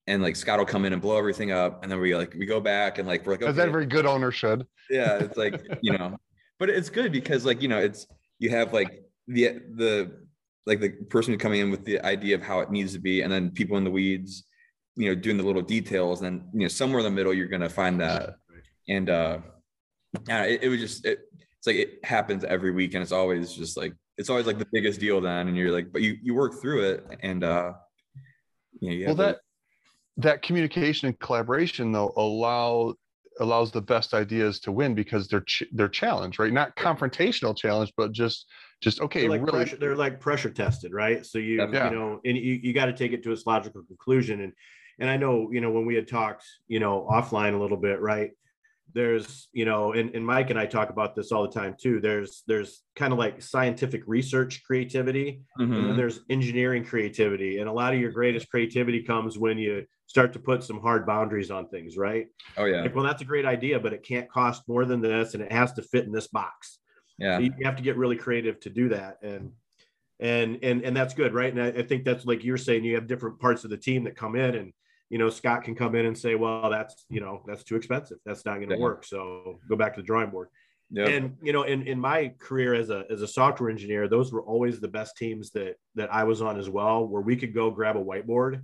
[0.07, 2.45] And like Scott will come in and blow everything up, and then we like we
[2.45, 3.49] go back and like we're like, okay.
[3.49, 4.67] as every good owner should.
[4.89, 6.17] Yeah, it's like you know,
[6.59, 8.05] but it's good because like you know it's
[8.37, 10.11] you have like the the
[10.67, 13.31] like the person coming in with the idea of how it needs to be, and
[13.31, 14.43] then people in the weeds
[14.95, 17.61] you know doing the little details and you know somewhere in the middle you're going
[17.61, 18.35] to find that
[18.87, 19.39] and uh
[20.27, 21.19] yeah it, it was just it,
[21.65, 24.67] it's like it happens every week and it's always just like it's always like the
[24.71, 27.73] biggest deal then and you're like but you you work through it and uh
[28.79, 29.41] you know, you well that to,
[30.17, 32.93] that communication and collaboration though allow
[33.39, 37.91] allows the best ideas to win because they're ch- they're challenged right not confrontational challenge
[37.97, 38.45] but just
[38.81, 41.89] just okay they're like, really pressure, they're like pressure tested right so you yeah.
[41.89, 44.53] you know and you, you got to take it to its logical conclusion and
[44.99, 47.99] and I know, you know, when we had talked, you know, offline a little bit,
[47.99, 48.31] right?
[48.95, 51.99] There's, you know, and, and Mike and I talk about this all the time too.
[51.99, 55.63] There's there's kind of like scientific research creativity, mm-hmm.
[55.63, 55.97] and then mm-hmm.
[55.97, 57.59] there's engineering creativity.
[57.59, 61.05] And a lot of your greatest creativity comes when you start to put some hard
[61.05, 62.27] boundaries on things, right?
[62.55, 62.83] Oh yeah.
[62.83, 65.51] Like, well, that's a great idea, but it can't cost more than this, and it
[65.51, 66.79] has to fit in this box.
[67.19, 67.37] Yeah.
[67.37, 69.17] So you have to get really creative to do that.
[69.21, 69.51] And
[70.21, 72.95] and and and that's good right and I, I, think that's like you're saying you
[72.95, 74.71] have different parts of the team that come in and
[75.09, 78.17] you know, Scott can come in and say, well, that's, you know, that's too expensive.
[78.25, 79.05] That's not going to work.
[79.05, 80.49] So go back to the drawing board.
[80.91, 81.07] Yep.
[81.09, 84.41] And, you know, in, in my career as a, as a software engineer, those were
[84.41, 87.71] always the best teams that, that I was on as well, where we could go
[87.71, 88.61] grab a whiteboard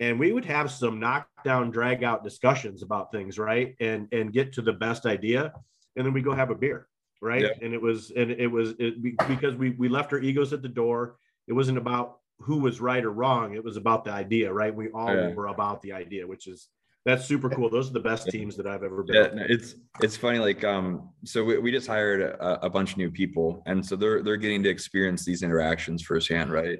[0.00, 3.38] and we would have some knockdown drag out discussions about things.
[3.38, 3.74] Right.
[3.80, 5.52] And, and get to the best idea.
[5.96, 6.86] And then we go have a beer.
[7.20, 7.42] Right.
[7.42, 7.58] Yep.
[7.62, 10.68] And it was, and it was it, because we, we left our egos at the
[10.68, 11.16] door.
[11.48, 13.54] It wasn't about who was right or wrong.
[13.54, 14.74] It was about the idea, right?
[14.74, 15.32] We all yeah.
[15.34, 16.68] were about the idea, which is
[17.04, 17.70] that's super cool.
[17.70, 19.16] Those are the best teams that I've ever been.
[19.16, 20.38] Yeah, it's it's funny.
[20.38, 23.96] Like, um, so we, we just hired a, a, bunch of new people, and so
[23.96, 26.78] they're they're getting to experience these interactions firsthand, right?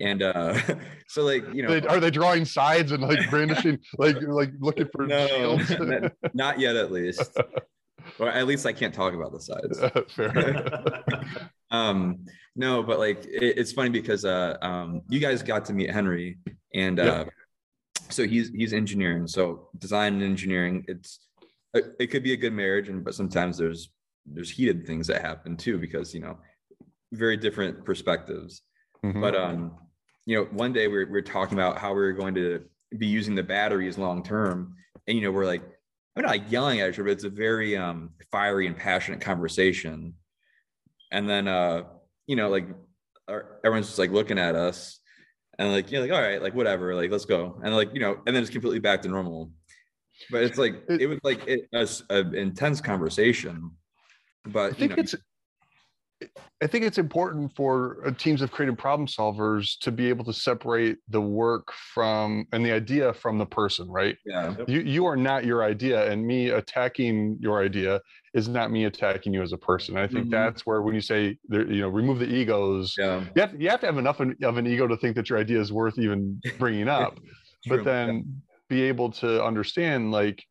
[0.00, 0.58] And uh,
[1.08, 5.06] so like you know, are they drawing sides and like brandishing, like like looking for
[5.06, 5.58] no,
[6.34, 7.36] not yet at least.
[8.18, 9.80] or at least I can't talk about the sides.
[10.14, 11.02] Fair.
[11.70, 12.24] um,
[12.56, 16.38] no, but like it, it's funny because uh, um, you guys got to meet Henry,
[16.72, 17.24] and uh,
[18.10, 19.26] so he's he's engineering.
[19.26, 21.20] So design and engineering, it's
[21.72, 23.90] it, it could be a good marriage, and but sometimes there's
[24.26, 26.38] there's heated things that happen too because you know
[27.12, 28.62] very different perspectives.
[29.04, 29.20] Mm-hmm.
[29.20, 29.76] But um,
[30.26, 32.64] you know, one day we we're, we we're talking about how we were going to
[32.96, 34.76] be using the batteries long term,
[35.08, 35.62] and you know, we're like,
[36.16, 39.20] I'm not like yelling at each other, but it's a very um fiery and passionate
[39.20, 40.14] conversation.
[41.10, 41.82] And then uh
[42.26, 42.66] you know, like
[43.64, 45.00] everyone's just like looking at us
[45.58, 47.60] and like, you're know, like, all right, like whatever, like, let's go.
[47.62, 49.50] And like, you know, and then it's completely back to normal.
[50.30, 51.68] But it's like, it was like it,
[52.10, 53.72] an intense conversation.
[54.46, 55.14] But I think you know, it's,
[56.62, 60.32] I think it's important for uh, teams of creative problem solvers to be able to
[60.32, 64.16] separate the work from and the idea from the person, right?
[64.24, 64.54] Yeah.
[64.66, 68.00] You you are not your idea, and me attacking your idea
[68.34, 69.96] is not me attacking you as a person.
[69.96, 70.30] I think mm-hmm.
[70.30, 73.24] that's where when you say you know remove the egos, yeah.
[73.34, 75.60] you have you have to have enough of an ego to think that your idea
[75.60, 77.18] is worth even bringing up,
[77.68, 78.22] but then yeah.
[78.68, 80.44] be able to understand like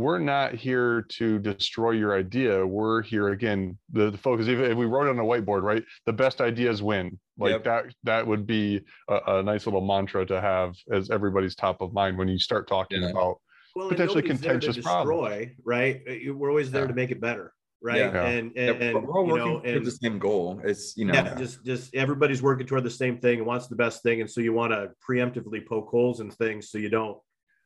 [0.00, 2.66] we're not here to destroy your idea.
[2.66, 3.76] We're here again.
[3.92, 5.84] The, the focus, even if, we wrote it on a whiteboard, right?
[6.06, 7.18] The best ideas win.
[7.38, 7.64] Like yep.
[7.64, 7.84] that.
[8.04, 12.16] That would be a, a, nice little mantra to have as everybody's top of mind
[12.16, 13.10] when you start talking yeah.
[13.10, 13.40] about
[13.76, 15.50] well, potentially contentious problems.
[15.64, 16.00] Right?
[16.08, 16.88] Uh, we're always there yeah.
[16.88, 17.52] to make it better.
[17.82, 17.98] Right.
[17.98, 18.24] Yeah.
[18.24, 20.60] And and, and we're all working know, and, the same goal.
[20.64, 23.76] It's you know yeah, just just everybody's working toward the same thing and wants the
[23.76, 24.20] best thing.
[24.20, 27.18] And so you want to preemptively poke holes in things so you don't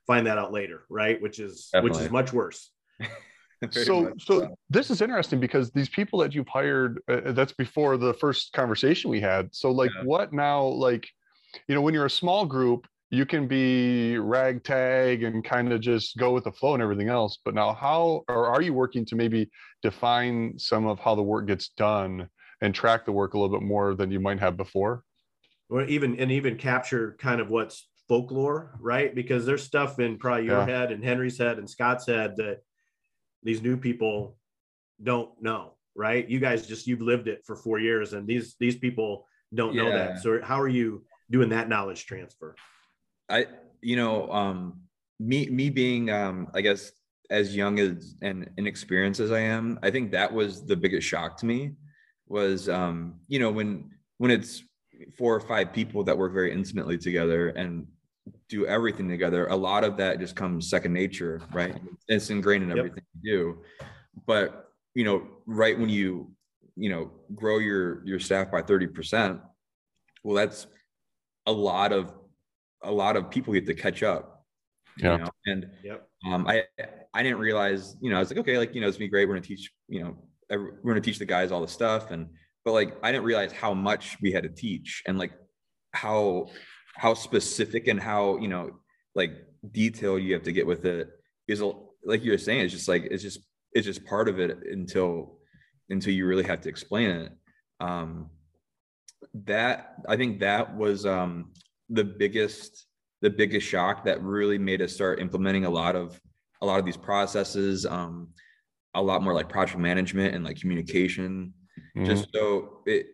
[0.07, 1.21] find that out later, right?
[1.21, 1.99] Which is Definitely.
[1.99, 2.71] which is much worse.
[3.71, 7.97] so so this is interesting because these people that you've hired uh, uh, that's before
[7.97, 10.05] the first conversation we had so like yeah.
[10.05, 11.09] what now like
[11.69, 16.17] you know when you're a small group you can be ragtag and kind of just
[16.17, 19.14] go with the flow and everything else but now how or are you working to
[19.14, 19.49] maybe
[19.83, 22.29] define some of how the work gets done
[22.61, 25.03] and track the work a little bit more than you might have before
[25.71, 29.14] or even and even capture kind of what's folklore right?
[29.14, 30.67] Because there's stuff in probably your yeah.
[30.67, 32.61] head and henry's head and scott's head that
[33.43, 34.37] these new people
[35.03, 36.29] don't know right?
[36.29, 39.90] You guys just you've lived it for four years and these these people don't know
[39.90, 40.19] that.
[40.21, 42.57] So how are you doing that knowledge transfer?
[43.29, 43.47] I
[43.85, 44.81] you know um
[45.21, 46.93] me me being um i guess
[47.31, 51.37] as young as and inexperienced as i am i think that was the biggest shock
[51.37, 51.73] to me
[52.27, 54.62] was um you know when when it's
[55.17, 57.87] four or five people that work very intimately together and
[58.55, 61.77] do everything together, a lot of that just comes second nature, right?
[62.09, 63.23] It's ingrained in everything yep.
[63.23, 63.59] you do.
[64.27, 66.31] But you know, right when you
[66.77, 69.40] you know grow your your staff by 30%,
[70.23, 70.67] well, that's
[71.47, 72.12] a lot of
[72.83, 74.45] a lot of people get to catch up.
[74.99, 75.12] Yeah.
[75.12, 75.31] You know?
[75.47, 76.09] And yep.
[76.27, 76.62] um, I
[77.12, 79.11] I didn't realize, you know, I was like, okay, like, you know, it's gonna be
[79.11, 79.29] great.
[79.29, 80.17] We're gonna teach, you know,
[80.51, 82.12] every, we're gonna teach the guys all the stuff.
[82.12, 82.29] And
[82.64, 85.33] but like I didn't realize how much we had to teach and like
[85.93, 86.49] how
[86.96, 88.70] how specific and how you know
[89.14, 89.33] like
[89.70, 91.09] detailed you have to get with it.
[91.48, 91.62] Is
[92.04, 93.40] like you were saying it's just like it's just
[93.72, 95.38] it's just part of it until
[95.90, 97.33] until you really have to explain it.
[97.80, 98.30] Um
[99.46, 101.50] that i think that was um
[101.88, 102.87] the biggest
[103.22, 106.20] the biggest shock that really made us start implementing a lot of
[106.61, 108.28] a lot of these processes um
[108.94, 111.52] a lot more like project management and like communication.
[111.96, 112.07] Mm-hmm.
[112.07, 113.07] just so it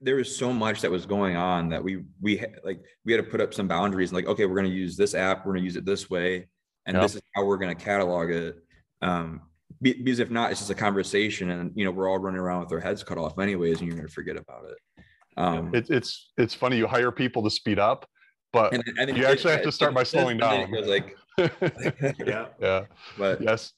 [0.00, 3.30] there was so much that was going on that we we like we had to
[3.30, 5.62] put up some boundaries and like okay we're going to use this app we're going
[5.62, 6.46] to use it this way
[6.86, 7.02] and yep.
[7.02, 8.56] this is how we're going to catalog it.
[9.02, 9.42] Um
[9.82, 12.72] because if not it's just a conversation and you know we're all running around with
[12.72, 15.04] our heads cut off anyways and you're going to forget about it.
[15.36, 18.06] Um it, it's it's funny you hire people to speed up
[18.52, 20.70] but and, and you actually it, have to start by slowing down.
[20.86, 22.46] like yeah.
[22.60, 22.84] Yeah.
[23.16, 23.72] But yes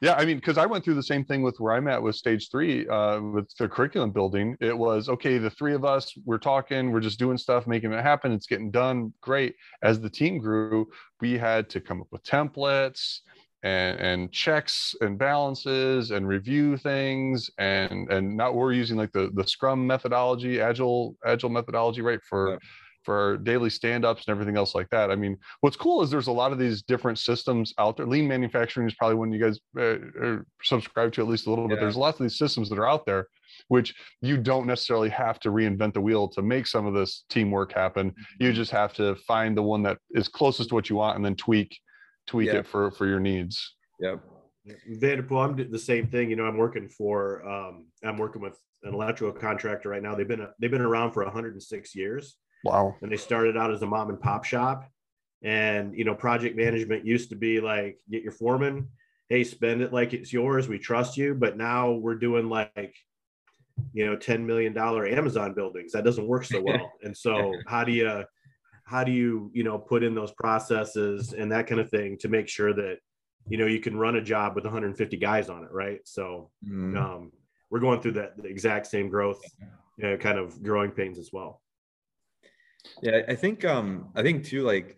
[0.00, 2.14] yeah, I mean, because I went through the same thing with where I'm at with
[2.14, 4.56] stage three uh, with the curriculum building.
[4.60, 8.02] It was okay, the three of us, we're talking, we're just doing stuff, making it
[8.02, 8.30] happen.
[8.30, 9.12] It's getting done.
[9.20, 9.56] Great.
[9.82, 10.88] As the team grew,
[11.20, 13.20] we had to come up with templates
[13.64, 17.50] and, and checks and balances and review things.
[17.58, 22.20] And and now we're using like the the Scrum methodology, agile agile methodology, right?
[22.22, 22.58] For yeah
[23.08, 25.10] for our daily stand-ups and everything else like that.
[25.10, 28.04] I mean, what's cool is there's a lot of these different systems out there.
[28.04, 31.80] Lean manufacturing is probably one you guys uh, subscribe to at least a little bit.
[31.80, 33.28] There's lots of these systems that are out there,
[33.68, 37.72] which you don't necessarily have to reinvent the wheel to make some of this teamwork
[37.72, 38.14] happen.
[38.38, 38.56] You mm-hmm.
[38.56, 41.34] just have to find the one that is closest to what you want and then
[41.34, 41.78] tweak
[42.26, 43.74] tweak it for for your needs.
[44.00, 44.20] Yep.
[45.00, 46.28] Vanderpool, I'm the same thing.
[46.28, 50.14] You know, I'm working for um, I'm working with an electrical contractor right now.
[50.14, 52.96] They've been they've been around for 106 years Wow.
[53.02, 54.90] And they started out as a mom and pop shop.
[55.42, 58.88] And, you know, project management used to be like, get your foreman,
[59.28, 60.68] hey, spend it like it's yours.
[60.68, 61.34] We trust you.
[61.34, 62.96] But now we're doing like,
[63.92, 65.92] you know, $10 million Amazon buildings.
[65.92, 66.92] That doesn't work so well.
[67.02, 68.24] and so how do you,
[68.84, 72.28] how do you, you know, put in those processes and that kind of thing to
[72.28, 72.98] make sure that,
[73.48, 75.70] you know, you can run a job with 150 guys on it.
[75.70, 76.00] Right.
[76.04, 76.96] So, mm.
[76.96, 77.32] um,
[77.70, 79.40] we're going through that the exact same growth,
[79.98, 81.60] you know, kind of growing pains as well.
[83.02, 84.96] Yeah, I think um I think too like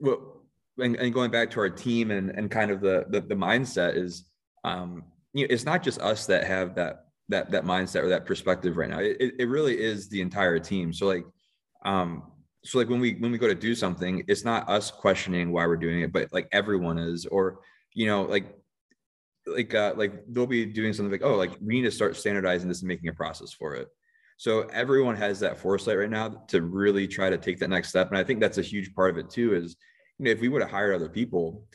[0.00, 0.42] well
[0.78, 3.96] and, and going back to our team and and kind of the the, the mindset
[3.96, 4.26] is
[4.64, 8.26] um you know it's not just us that have that that that mindset or that
[8.26, 8.98] perspective right now.
[8.98, 10.92] It, it really is the entire team.
[10.92, 11.24] So like
[11.84, 12.24] um
[12.64, 15.66] so like when we when we go to do something, it's not us questioning why
[15.66, 17.60] we're doing it, but like everyone is or
[17.94, 18.56] you know like
[19.46, 22.68] like uh like they'll be doing something like oh like we need to start standardizing
[22.68, 23.88] this and making a process for it
[24.40, 28.08] so everyone has that foresight right now to really try to take that next step.
[28.08, 29.76] And I think that's a huge part of it too, is,
[30.18, 31.66] you know, if we would have hired other people,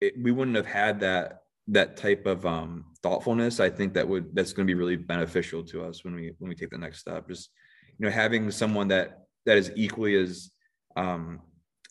[0.00, 3.58] it, we wouldn't have had that, that type of um, thoughtfulness.
[3.58, 6.48] I think that would, that's going to be really beneficial to us when we, when
[6.48, 7.50] we take the next step, just,
[7.98, 10.52] you know, having someone that, that is equally as
[10.94, 11.40] um,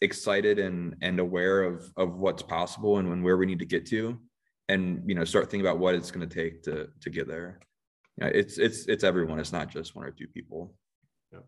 [0.01, 3.85] excited and, and aware of, of what's possible and, and where we need to get
[3.87, 4.17] to
[4.69, 7.59] and, you know, start thinking about what it's going to take to, to get there
[8.19, 9.39] yeah, it's it's it's everyone.
[9.39, 10.73] It's not just one or two people.
[11.31, 11.39] Yeah,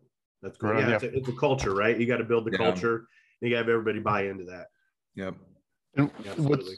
[0.42, 0.80] that's great.
[0.80, 1.98] Yeah, It's, a, it's, a, culture, right?
[1.98, 2.58] You got to build the yeah.
[2.58, 3.06] culture.
[3.40, 4.66] You got to have everybody buy into that.
[5.16, 5.34] Yep.
[5.96, 6.70] And what's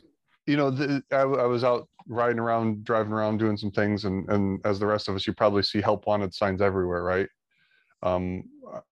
[0.47, 4.29] you know, the, I, I, was out riding around, driving around, doing some things, and
[4.29, 7.29] and as the rest of us, you probably see help wanted signs everywhere, right?
[8.03, 8.45] Um,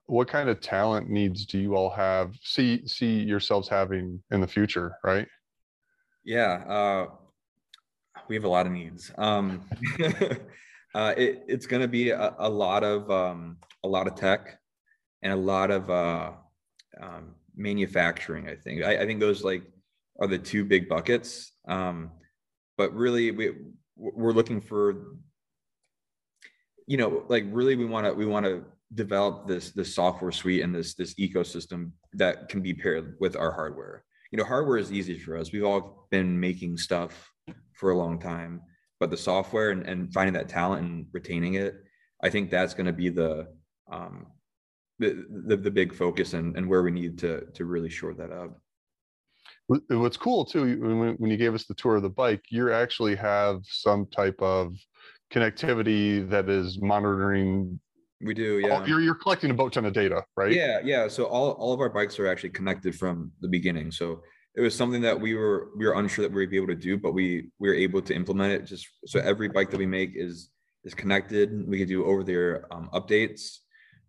[0.07, 2.35] what kind of talent needs do you all have?
[2.43, 5.27] See see yourselves having in the future, right?
[6.25, 6.63] Yeah.
[6.69, 7.07] Uh,
[8.29, 9.11] we have a lot of needs.
[9.19, 9.63] Um,
[10.95, 14.59] uh, it, it's going to be a, a, lot of um, a lot of tech
[15.23, 16.33] and a lot of uh,
[17.01, 18.49] um, manufacturing.
[18.49, 19.63] I think I, I, think those like
[20.21, 21.53] are the two big buckets.
[21.69, 22.11] Um,
[22.77, 23.53] but really, we
[23.97, 25.17] we're looking for
[26.87, 28.65] you know like really we want to we want to
[28.95, 33.53] develop this this software suite and this this ecosystem that can be paired with our
[33.53, 37.31] hardware you know hardware is easy for us we've all been making stuff
[37.75, 38.61] for a long time
[39.01, 41.83] but the software and, and finding that talent and retaining it
[42.23, 43.49] i think that's going to be the
[43.91, 44.27] um
[44.99, 48.31] the, the, the big focus and, and where we need to to really shore that
[48.31, 48.61] up
[49.89, 53.61] what's cool too when you gave us the tour of the bike you actually have
[53.65, 54.75] some type of
[55.33, 57.81] connectivity that is monitoring
[58.23, 58.85] we do, yeah.
[58.85, 60.53] you're you're collecting a boat ton of data, right?
[60.53, 61.09] Yeah, yeah.
[61.09, 63.91] So all, all of our bikes are actually connected from the beginning.
[63.91, 64.21] So
[64.57, 66.75] it was something that we were we were unsure that we would be able to
[66.75, 68.65] do, but we we were able to implement it.
[68.67, 70.51] Just so every bike that we make is
[70.85, 71.67] is connected.
[71.69, 73.59] We can do over the air um, updates.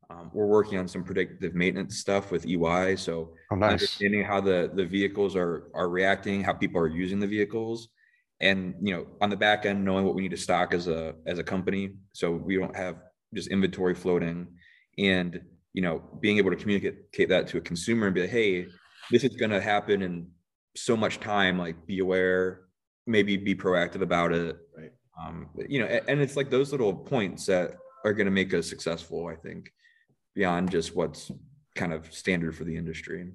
[0.09, 2.97] Um, we're working on some predictive maintenance stuff with EY.
[2.97, 3.71] So oh, nice.
[3.73, 7.89] understanding how the the vehicles are are reacting, how people are using the vehicles,
[8.39, 11.13] and you know on the back end knowing what we need to stock as a
[11.27, 12.97] as a company, so we don't have
[13.33, 14.47] just inventory floating
[14.97, 15.39] and
[15.73, 18.65] you know being able to communicate that to a consumer and be like hey
[19.11, 20.27] this is going to happen in
[20.75, 22.61] so much time like be aware
[23.07, 24.57] maybe be proactive about it.
[24.77, 24.91] Right.
[25.21, 27.71] Um, you know and it's like those little points that
[28.05, 29.71] are going to make us successful i think
[30.33, 31.31] beyond just what's
[31.75, 33.31] kind of standard for the industry.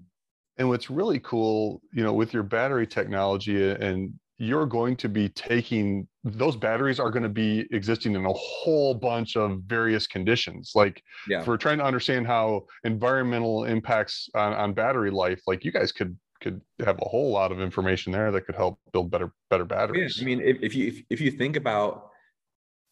[0.58, 5.28] And what's really cool you know with your battery technology and you're going to be
[5.30, 10.72] taking those batteries are going to be existing in a whole bunch of various conditions.
[10.74, 11.40] Like yeah.
[11.40, 15.92] if we're trying to understand how environmental impacts on, on battery life like you guys
[15.92, 19.64] could could have a whole lot of information there that could help build better better
[19.64, 22.10] batteries yeah, i mean if, if you if, if you think about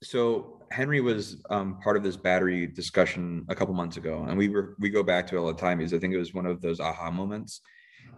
[0.02, 4.48] so henry was um, part of this battery discussion a couple months ago and we
[4.48, 6.46] were we go back to it all the time because i think it was one
[6.46, 7.60] of those aha moments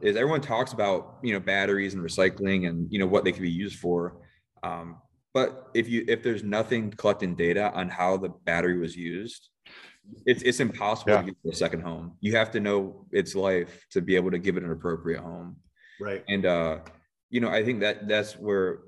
[0.00, 3.42] is everyone talks about you know batteries and recycling and you know what they can
[3.42, 4.18] be used for.
[4.62, 4.98] Um,
[5.34, 9.50] but if you if there's nothing collecting data on how the battery was used
[10.24, 11.20] it's it's impossible yeah.
[11.20, 12.12] to get to a second home.
[12.20, 15.56] You have to know its life to be able to give it an appropriate home.
[16.00, 16.22] Right.
[16.28, 16.78] And uh
[17.30, 18.80] you know i think that that's where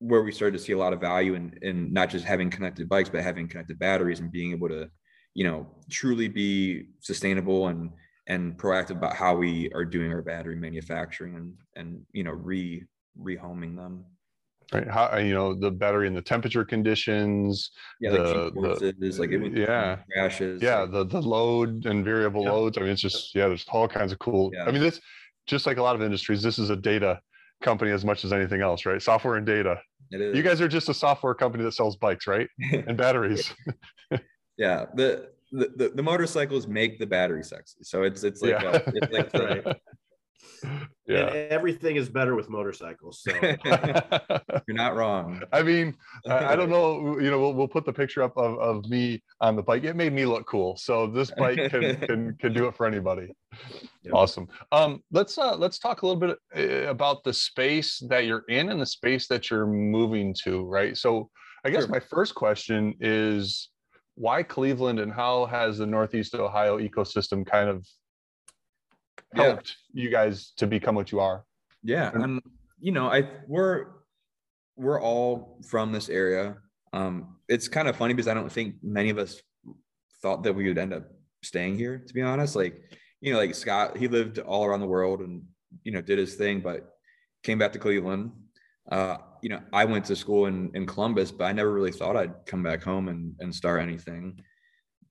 [0.00, 2.88] where we started to see a lot of value in in not just having connected
[2.88, 4.88] bikes but having connected batteries and being able to
[5.34, 7.90] you know truly be sustainable and
[8.28, 12.84] and proactive about how we are doing our battery manufacturing and and you know re
[13.20, 14.04] rehoming them.
[14.72, 14.86] Right.
[14.86, 17.70] How uh, you know the battery and the temperature conditions
[18.00, 19.96] yeah the, the, like uh, it yeah.
[20.12, 22.50] crashes yeah the the load and variable yeah.
[22.50, 22.76] loads.
[22.76, 24.64] I mean it's just yeah there's all kinds of cool yeah.
[24.64, 25.00] i mean this
[25.46, 27.18] just like a lot of industries this is a data
[27.62, 29.02] company as much as anything else right?
[29.02, 29.80] Software and data.
[30.10, 30.36] It is.
[30.36, 32.48] you guys are just a software company that sells bikes right?
[32.72, 33.52] And batteries.
[34.56, 34.86] Yeah.
[34.94, 37.78] The the, the, the, motorcycles make the battery sexy.
[37.82, 38.76] So it's it's like yeah.
[38.76, 39.76] a, it's like the,
[41.06, 41.28] yeah.
[41.28, 43.22] And everything is better with motorcycles.
[43.22, 43.32] So
[43.64, 45.42] you're not wrong.
[45.52, 45.94] I mean,
[46.26, 47.18] I, I, don't know.
[47.18, 49.84] You know, we'll, we'll put the picture up of, of me on the bike.
[49.84, 50.76] It made me look cool.
[50.76, 53.28] So this bike can can can do it for anybody.
[54.02, 54.12] Yeah.
[54.12, 54.48] Awesome.
[54.72, 58.70] Um, let's uh, let's talk a little bit uh, about the space that you're in
[58.70, 60.64] and the space that you're moving to.
[60.64, 60.96] Right.
[60.96, 61.30] So
[61.64, 61.90] I guess sure.
[61.90, 63.70] my first question is
[64.18, 67.86] why Cleveland and how has the Northeast Ohio ecosystem kind of
[69.32, 70.02] helped yeah.
[70.02, 71.44] you guys to become what you are?
[71.84, 72.42] Yeah, and
[72.80, 73.86] you know, I we're
[74.76, 76.56] we're all from this area.
[76.92, 79.40] Um, it's kind of funny because I don't think many of us
[80.20, 81.04] thought that we would end up
[81.44, 82.02] staying here.
[82.04, 82.82] To be honest, like
[83.20, 85.42] you know, like Scott, he lived all around the world and
[85.84, 86.88] you know did his thing, but
[87.44, 88.32] came back to Cleveland.
[88.90, 92.16] Uh, you know, I went to school in, in Columbus, but I never really thought
[92.16, 94.40] I'd come back home and, and start anything.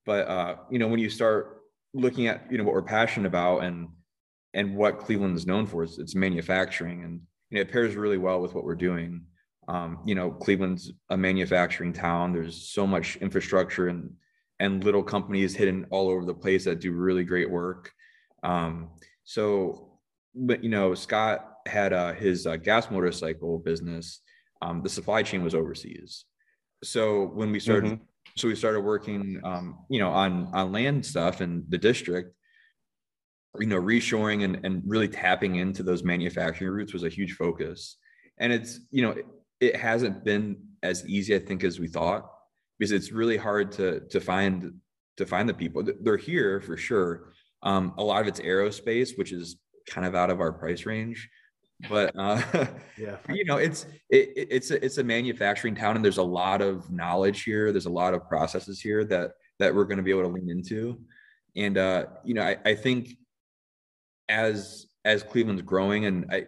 [0.06, 1.62] But, uh, you know, when you start
[1.94, 3.88] looking at, you know, what we're passionate about and,
[4.54, 8.18] and what Cleveland is known for is it's manufacturing and, you know, it pairs really
[8.18, 9.24] well with what we're doing.
[9.68, 12.32] Um, you know, Cleveland's a manufacturing town.
[12.32, 14.12] There's so much infrastructure and,
[14.60, 17.92] and little companies hidden all over the place that do really great work.
[18.44, 18.90] Um,
[19.24, 19.97] so,
[20.34, 24.22] but, you know, Scott had uh, his uh, gas motorcycle business,
[24.62, 26.26] um, the supply chain was overseas.
[26.84, 28.04] So when we started, mm-hmm.
[28.36, 32.34] so we started working, um, you know, on on land stuff in the district.
[33.60, 37.98] You know, reshoring and, and really tapping into those manufacturing routes was a huge focus.
[38.38, 39.26] And it's, you know, it,
[39.60, 42.30] it hasn't been as easy, I think, as we thought,
[42.78, 44.74] because it's really hard to to find
[45.16, 45.84] to find the people.
[46.02, 47.34] They're here for sure.
[47.64, 49.58] Um, a lot of it's aerospace, which is
[49.88, 51.30] kind of out of our price range
[51.90, 52.42] but uh,
[52.98, 53.18] Yeah.
[53.30, 56.60] you know, it's it, it- it's a, it's a manufacturing town, and there's a lot
[56.64, 57.72] of knowledge here.
[57.72, 60.50] There's a lot of processes here that that we're going to be able to lean
[60.50, 61.00] into,
[61.56, 63.10] and uh, you know, I, I think
[64.30, 66.48] as as Cleveland's growing, and I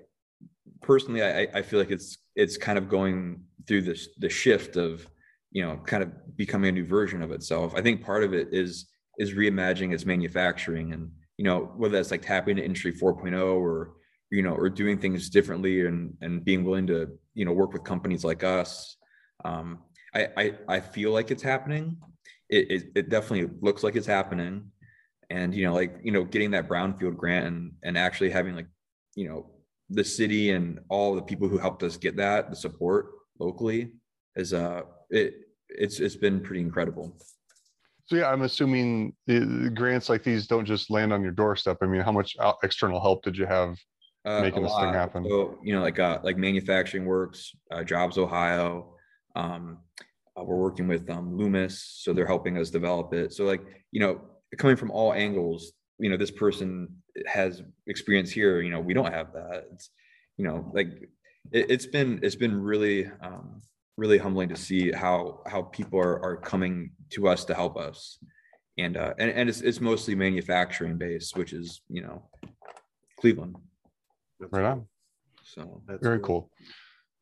[0.82, 5.08] personally, I, I feel like it's it's kind of going through this the shift of
[5.52, 7.74] you know kind of becoming a new version of itself.
[7.76, 8.88] I think part of it is
[9.18, 13.94] is reimagining its manufacturing, and you know whether that's like tapping into industry 4.0 or
[14.30, 17.86] you know or doing things differently and and being willing to you know work with
[17.86, 18.98] companies like us.
[19.46, 19.80] Um,
[20.14, 21.96] I, I I feel like it's happening.
[22.50, 24.70] It, it it definitely looks like it's happening
[25.30, 28.68] and you know like you know getting that brownfield grant and and actually having like
[29.16, 29.50] you know
[29.90, 33.94] the city and all the people who helped us get that the support locally
[34.36, 35.36] is uh it
[35.70, 37.18] it's it's been pretty incredible
[38.10, 41.78] So yeah, I'm assuming the grants like these don't just land on your doorstep.
[41.82, 43.78] I mean, how much external help did you have?
[44.26, 45.24] uh, Making this thing happen.
[45.30, 48.93] so you know like uh like manufacturing works uh, jobs ohio
[49.38, 49.78] um
[50.36, 53.99] uh, we're working with um loomis so they're helping us develop it so like you
[54.01, 54.20] know
[54.57, 56.89] coming from all angles you know this person
[57.28, 59.89] has experience here you know we don't have that it's
[60.36, 60.88] you know like
[61.53, 63.62] it, it's been it's been really um
[64.00, 68.18] really humbling to see how how people are are coming to us to help us
[68.78, 72.24] and uh and, and it's, it's mostly manufacturing based which is you know
[73.20, 73.56] cleveland
[74.39, 74.66] Right cool.
[74.72, 74.86] on.
[75.43, 76.50] so That's Very cool.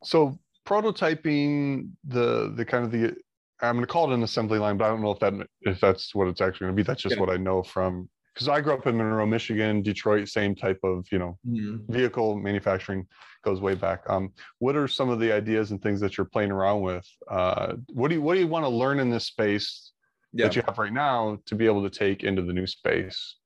[0.03, 3.15] So prototyping the the kind of the
[3.59, 5.79] I'm going to call it an assembly line, but I don't know if that if
[5.81, 6.85] that's what it's actually going to be.
[6.85, 7.21] That's just Yeah.
[7.21, 8.07] what I know from
[8.37, 11.89] because I grew up in Monroe, Michigan, Detroit, same type of you know Mhm.
[11.89, 13.07] vehicle manufacturing
[13.43, 14.07] goes way back.
[14.07, 17.07] Um, what are some of the ideas and things that you're playing around with?
[17.27, 19.91] Uh, what do you what do you want to learn in this space
[20.33, 23.37] yeah that you have right now to be able to take into the new space?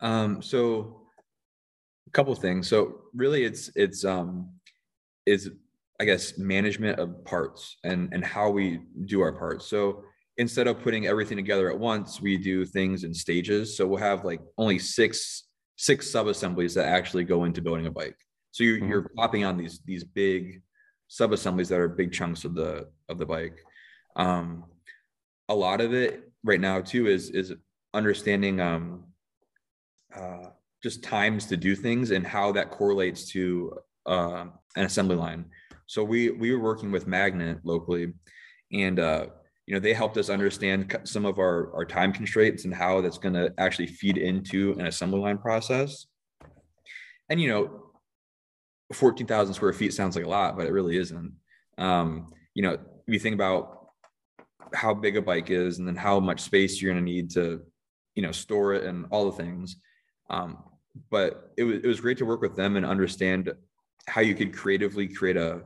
[0.00, 1.02] Um, so
[2.06, 2.68] a couple of things.
[2.68, 4.50] So really it's it's um
[5.26, 5.50] is
[6.00, 9.66] I guess management of parts and and how we do our parts.
[9.66, 10.04] So
[10.38, 13.76] instead of putting everything together at once, we do things in stages.
[13.76, 15.44] So we'll have like only six
[15.76, 18.16] six sub assemblies that actually go into building a bike.
[18.52, 18.88] So you're Mhm.
[18.88, 20.62] you're plopping on these these big
[21.08, 23.58] sub assemblies that are big chunks of the of the bike.
[24.16, 24.64] Um,
[25.48, 27.52] a lot of it right now too is is
[27.94, 29.04] understanding um
[30.14, 30.50] uh,
[30.82, 35.46] just times to do things and how that correlates to uh, an assembly line.
[35.86, 38.12] So we we were working with Magnet locally,
[38.72, 39.26] and uh,
[39.72, 43.16] you know they helped us understand some of our our time constraints and how that's
[43.16, 46.04] going to actually feed into an assembly line process.
[47.30, 47.84] And you know,
[48.92, 51.32] fourteen thousand square feet sounds like a lot, but it really isn't.
[51.78, 53.86] Um, you know, you think about
[54.74, 57.62] how big a bike is, and then how much space you're going to need to,
[58.14, 59.76] you know, store it and all the things.
[60.28, 60.58] Um,
[61.10, 63.50] but it was it was great to work with them and understand
[64.06, 65.62] how you could creatively create a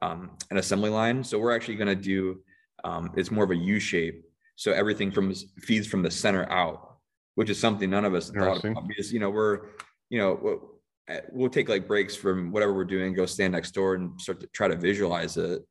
[0.00, 1.22] um, an assembly line.
[1.22, 2.40] So we're actually going to do
[2.84, 4.24] um, it's more of a U shape.
[4.56, 6.96] So everything from feeds from the center out,
[7.34, 9.68] which is something none of us thought about because you know we're
[10.10, 13.94] you know we'll, uh, take like breaks from whatever we're doing, go stand next door
[13.94, 15.62] and start to try to visualize it.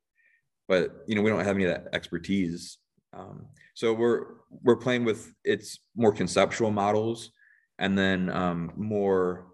[0.68, 2.78] But you know we don't have any of that expertise.
[3.14, 4.24] Um, so we're
[4.62, 7.30] we're playing with it's more conceptual models
[7.78, 9.46] and then um, more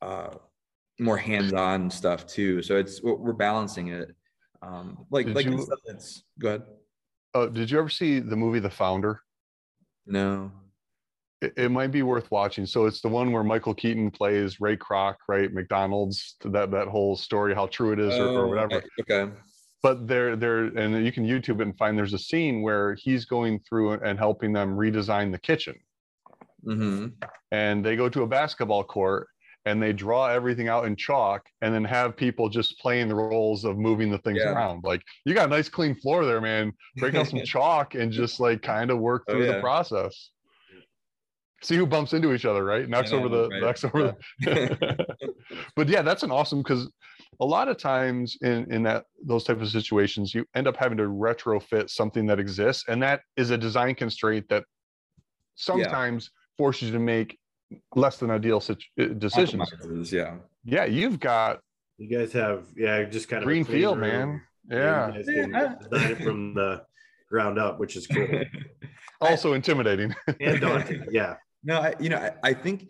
[0.00, 0.34] uh,
[0.98, 2.62] more hands-on stuff too.
[2.62, 4.14] So it's we're we're balancing it.
[4.62, 6.62] Um, like Did like you- that's go ahead.
[7.34, 9.20] Uh, did you ever see the movie The Founder?
[10.06, 10.50] No.
[11.40, 12.66] it, it might be worth watching.
[12.66, 15.52] So it's the one where Michael Keaton plays Ray Kroc, right?
[15.52, 18.82] McDonald's, that that whole story, how true it is, or, or Oh, whatever.
[19.00, 19.32] Okay.
[19.82, 23.24] But there, there, and you can YouTube it and find there's a scene where he's
[23.24, 25.74] going through and helping them redesign the kitchen,
[26.64, 27.08] hmm
[27.50, 29.26] and they go to a basketball court
[29.64, 33.64] and they draw everything out in chalk and then have people just playing the roles
[33.64, 34.52] of moving the things Yeah.
[34.52, 34.82] around.
[34.84, 36.72] Like you got a nice clean floor there man.
[36.96, 40.30] Break out some chalk and just like kind of work Oh, through the process.
[41.62, 42.88] See who bumps into each other right?
[42.88, 43.62] Knocks over the right.
[43.62, 45.16] knocks over the
[45.76, 46.90] but yeah that's an awesome because
[47.40, 50.98] a lot of times in in that those type of situations you end up having
[50.98, 54.64] to retrofit something that exists and that is a design constraint that
[55.54, 57.38] sometimes forces you to make
[57.94, 60.36] less than ideal situ- uh, decisions Yeah.
[60.64, 61.60] yeah you've got
[61.98, 64.08] You guys have, yeah, just kind of green field room.
[64.08, 66.82] man You yeah guys design it from the
[67.30, 68.26] ground up, which is cool
[69.20, 71.04] also intimidating and daunting.
[71.10, 71.36] Yeah.
[71.64, 72.88] No, I, you know, I, I think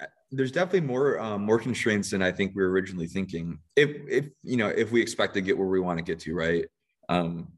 [0.00, 3.58] uh, there's definitely more um, more constraints than I think we were originally thinking.
[3.76, 6.34] If if you know if we expect to get where we want to get to,
[6.34, 6.64] right?
[7.08, 7.48] Um,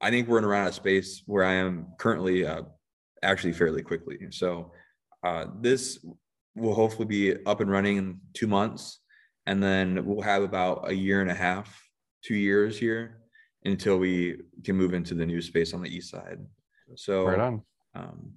[0.00, 2.62] I think we're in around a space where I am currently uh,
[3.22, 4.18] actually fairly quickly.
[4.30, 4.72] So
[5.26, 6.04] uh, this
[6.54, 9.00] will hopefully be up and running in two months,
[9.46, 11.68] and then we'll have about a year and a half,
[12.22, 13.18] two years here
[13.64, 16.38] until we can move into the new space on the east side.
[16.94, 17.62] So, Right on.
[17.94, 18.32] um,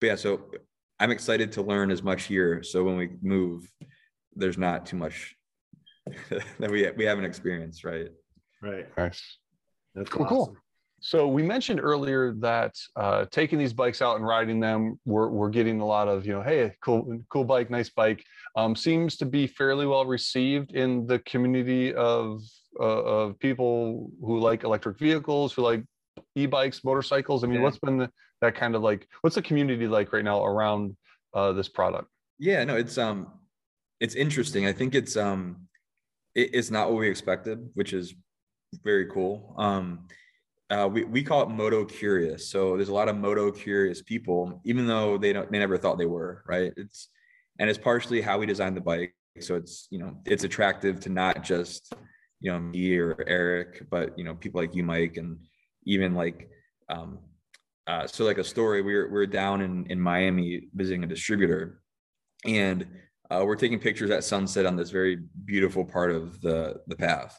[0.00, 0.50] but yeah, so
[0.98, 2.62] I'm excited to learn as much here.
[2.64, 3.70] So when we move,
[4.34, 5.36] there's not too much
[6.58, 8.08] that we we haven't experienced, right?
[8.60, 8.86] Right.
[8.96, 9.38] Nice.
[9.94, 10.56] That's Cool, cool.
[11.04, 15.50] So we mentioned earlier that uh, taking these bikes out and riding them, we're, we're
[15.50, 18.24] getting a lot of, you know, hey, cool, cool bike, nice bike.
[18.54, 22.42] Um, seems to be fairly well received in the community of
[22.78, 25.82] uh, of people who like electric vehicles, who like
[26.36, 27.42] e-bikes, motorcycles.
[27.42, 27.62] I mean, Yeah.
[27.64, 29.08] what's been the, that kind of like?
[29.22, 30.96] What's the community like right now around
[31.34, 32.08] uh, this product?
[32.38, 33.26] Yeah, no, it's um,
[33.98, 34.66] it's interesting.
[34.66, 35.66] I think it's um,
[36.36, 38.14] it, it's not what we expected, which is
[38.84, 39.54] very cool.
[39.58, 40.06] Um,
[40.72, 42.48] uh, we we call it moto curious.
[42.48, 45.98] So there's a lot of moto curious people, even though they don't, they never thought
[45.98, 46.72] they were, right?
[46.76, 47.08] It's
[47.58, 49.14] and it's partially how we designed the bike.
[49.40, 51.92] So it's you know it's attractive to not just
[52.40, 55.38] you know me or Eric, but you know people like you, Mike, and
[55.84, 56.48] even like
[56.88, 57.18] um,
[57.86, 58.80] uh, so like a story.
[58.80, 61.82] We were we are down in in Miami visiting a distributor,
[62.46, 62.86] and
[63.30, 67.38] uh, we're taking pictures at sunset on this very beautiful part of the the path.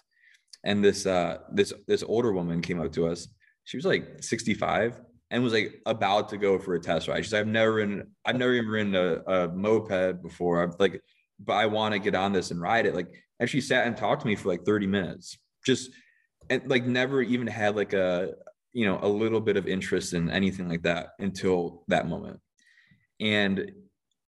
[0.64, 3.28] And this uh, this this older woman came up to us.
[3.66, 5.00] She was like 65
[5.32, 7.24] and was like about to go for a test ride.
[7.24, 10.62] She's like, I've never ridden, I've never even ridden a, a moped before.
[10.62, 11.02] I'm like,
[11.40, 12.96] but I want to get on this and ride it.
[12.96, 13.08] Like,
[13.40, 15.90] and she sat and talked to me for like 30 minutes, just
[16.50, 18.34] and like never even had like a
[18.74, 22.40] you know a little bit of interest in anything like that until that moment.
[23.20, 23.72] And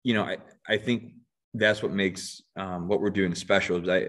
[0.05, 1.14] you know, I I think
[1.55, 3.83] that's what makes um, what we're doing special.
[3.83, 4.09] Is I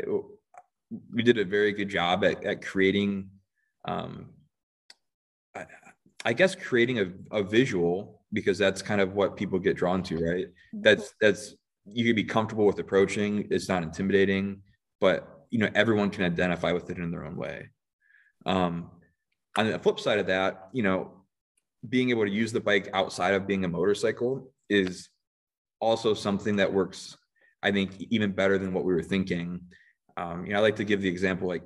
[1.14, 3.30] we did a very good job at, at creating
[3.86, 4.30] um,
[5.56, 5.66] I,
[6.26, 10.18] I guess creating a, a visual because that's kind of what people get drawn to
[10.18, 10.48] right?
[10.74, 14.62] That's that's you can be comfortable with approaching it's not intimidating
[15.02, 17.70] but you know everyone can identify with it in their own way.
[18.46, 18.90] Um,
[19.58, 21.12] on the flip side of that you know
[21.88, 25.10] being able to use the bike outside of being a motorcycle is
[25.80, 27.18] also something that works
[27.62, 29.60] i think even better than what we were thinking
[30.18, 31.64] um, you know i like to give the example like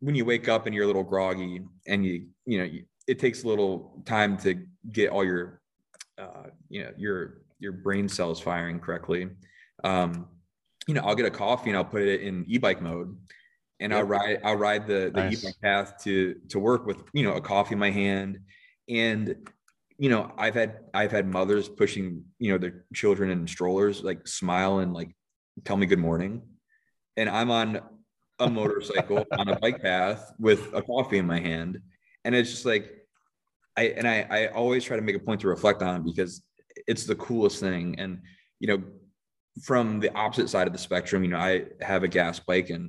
[0.00, 3.18] when you wake up and you're a little groggy and you you know you, it
[3.18, 5.60] takes a little time to get all your
[6.18, 9.28] uh, you know your your brain cells firing correctly.
[9.84, 10.28] Um,
[10.86, 13.16] you know i'll get a coffee and i'll put it in e-bike mode
[13.80, 15.42] and i'll ride i'll ride the the Nice.
[15.44, 18.38] e-bike path to to work with you know a coffee in my hand.
[18.88, 19.36] And
[19.98, 24.26] you know i've had i've had mothers pushing you know their children in strollers like
[24.26, 25.14] smile and like
[25.64, 26.42] tell me good morning
[27.20, 27.68] and i'm on
[28.40, 31.72] a motorcycle on a bike path with a coffee in my hand.
[32.24, 32.84] And it's just like
[33.76, 36.32] i and i i always try to make a point to reflect on because
[36.90, 37.86] it's the coolest thing.
[38.02, 38.12] And
[38.60, 38.80] you know
[39.68, 41.52] from the opposite side of the spectrum you know i
[41.92, 42.84] have a gas bike and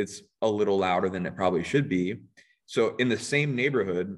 [0.00, 2.04] it's a little louder than it probably should be.
[2.74, 4.08] So in the same neighborhood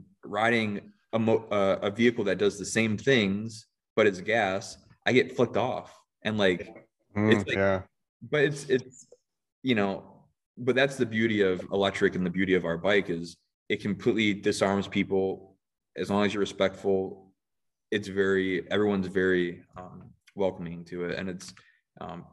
[0.40, 0.70] riding
[1.12, 5.34] a, mo- uh, a vehicle that does the same things but it's gas i get
[5.36, 5.88] flicked off.
[6.26, 6.60] And like
[7.16, 7.80] Mm, It's like- yeah.
[8.32, 9.06] but it's it's
[9.64, 10.04] you know
[10.56, 13.36] but that's the beauty of electric and the beauty of our bike is
[13.68, 15.56] it completely disarms people
[15.96, 17.32] as long as you're respectful
[17.90, 20.02] it's very everyone's very um,
[20.36, 21.52] welcoming to it and it's
[22.00, 22.24] um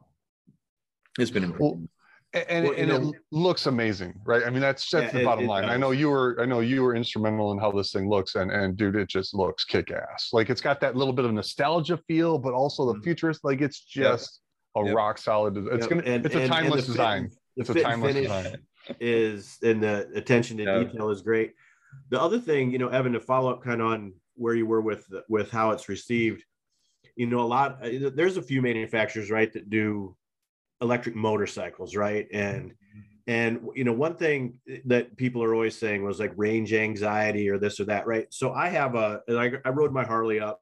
[1.18, 1.90] it's been important
[2.34, 4.44] A- And, Well, you and know- it looks amazing, right?
[4.48, 5.66] I mean, that's that's Yeah, the bottom it line.
[5.66, 8.50] I know you were, I know you were instrumental in how this thing looks, and
[8.52, 10.30] and dude, it just looks kick ass.
[10.32, 13.04] Like it's got that little bit of nostalgia feel, but also the Mhm.
[13.04, 13.44] futurist.
[13.44, 14.41] Like it's just
[14.76, 14.96] a Yep.
[14.96, 15.58] rock solid.
[15.58, 17.32] It's Yep, gonna, and- it's a and- and timeless the fit- design.
[17.56, 18.58] the It's a timeless design.
[19.00, 20.84] is and the attention to Yeah.
[20.84, 21.54] detail is great.
[22.10, 24.82] The other thing, you know, Evan, to follow up kind of on where you were
[24.82, 26.44] with with how it's received,
[27.16, 30.16] you know, a lot uh, there's a few manufacturers, right, that do
[30.82, 32.28] electric motorcycles, right?
[32.32, 32.74] And
[33.28, 37.58] and you know, one thing that people are always saying was like range anxiety or
[37.60, 38.26] this or that, right?
[38.34, 40.61] So I have a I, I rode my Harley up.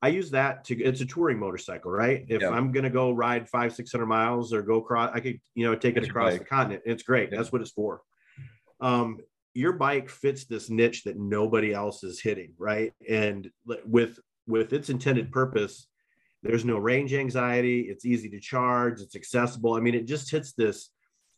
[0.00, 2.24] I use that to it's a touring motorcycle, right?
[2.28, 2.50] If Yeah.
[2.50, 5.74] I'm gonna go ride five, six hundred miles or go across, I could, you know,
[5.74, 6.82] take it across the continent.
[6.86, 7.30] It's great.
[7.30, 7.38] Yeah.
[7.38, 8.02] That's what it's for.
[8.80, 9.18] Um,
[9.54, 12.92] your bike fits this niche that nobody else is hitting, right?
[13.08, 15.88] And with with its intended purpose,
[16.44, 17.80] there's no range anxiety.
[17.82, 19.00] It's easy to charge.
[19.00, 19.74] It's accessible.
[19.74, 20.90] I mean, it just hits this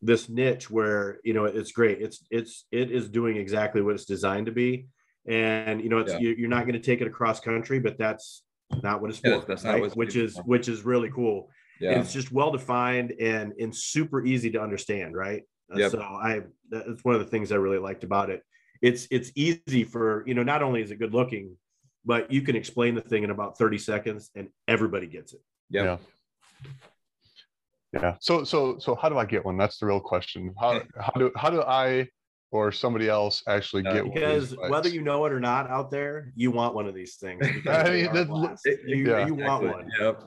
[0.02, 2.02] this niche where you know it's great.
[2.02, 4.86] It's it's it is doing exactly what it's designed to be,
[5.26, 6.18] and you know it's Yeah.
[6.18, 8.42] you're not going to take it across country, but that's
[8.82, 9.80] not what it's Yeah, for, that's not right?
[9.80, 10.42] what it's which is for.
[10.42, 11.50] which is really cool.
[11.82, 15.42] And it's just well defined and and super easy to understand, right?
[15.72, 15.90] Uh, Yep.
[15.92, 18.42] So I that's one of the things I really liked about it.
[18.82, 21.56] It's it's easy for you know not only is it good looking,
[22.04, 25.40] but you can explain the thing in about 30 seconds and everybody gets it.
[25.70, 25.84] Yep.
[25.84, 25.98] Yeah.
[27.92, 28.14] Yeah.
[28.20, 29.56] So so so how do I get one?
[29.56, 30.54] That's the real question.
[30.60, 32.08] How how do how do I
[32.52, 34.14] or somebody else actually Uh, get one?
[34.14, 37.16] because these whether you know it or not out there, you want one of these
[37.16, 37.40] things.
[37.68, 39.26] I mean, are that- it- you, yeah.
[39.26, 39.68] you want Exactly.
[39.84, 39.90] one.
[40.00, 40.24] Yep.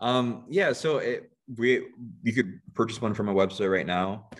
[0.00, 1.86] Um, yeah, so it, we
[2.22, 4.30] you could purchase one from a website right now.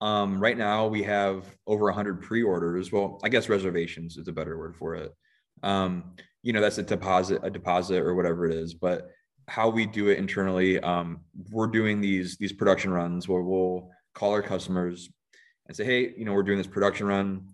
[0.00, 2.90] Um, right now we have over 100 pre-orders.
[2.90, 5.12] Well, I guess reservations is a better word for it.
[5.62, 8.74] Um, you know, that's a deposit, a deposit or whatever it is.
[8.74, 9.08] But
[9.46, 11.20] how we do it internally, um,
[11.52, 15.08] we're doing these these production runs where we'll call our customers
[15.72, 17.46] and say, hey, you know, we're doing this production run.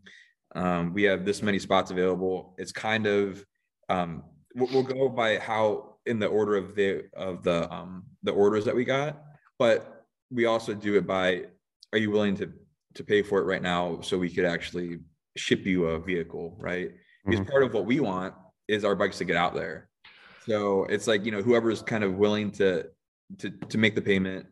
[0.56, 2.56] Um, we have this many spots available.
[2.58, 3.44] It's kind of
[3.88, 4.24] um,
[4.56, 8.74] we'll, go by how in the order of the of the um, the orders that
[8.74, 9.22] we got,
[9.56, 11.44] but we also do it by
[11.92, 12.52] are you willing to
[12.94, 14.98] to pay for it right now so we could actually
[15.36, 16.90] ship you a vehicle, right?
[17.24, 18.34] Because part of what we want
[18.66, 19.88] is our bikes to get out there.
[20.44, 22.86] So it's like you know whoever's kind of willing to
[23.38, 24.46] to to make the payment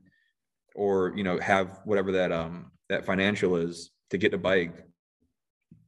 [0.76, 4.84] or you know have whatever that um that financial is to get a bike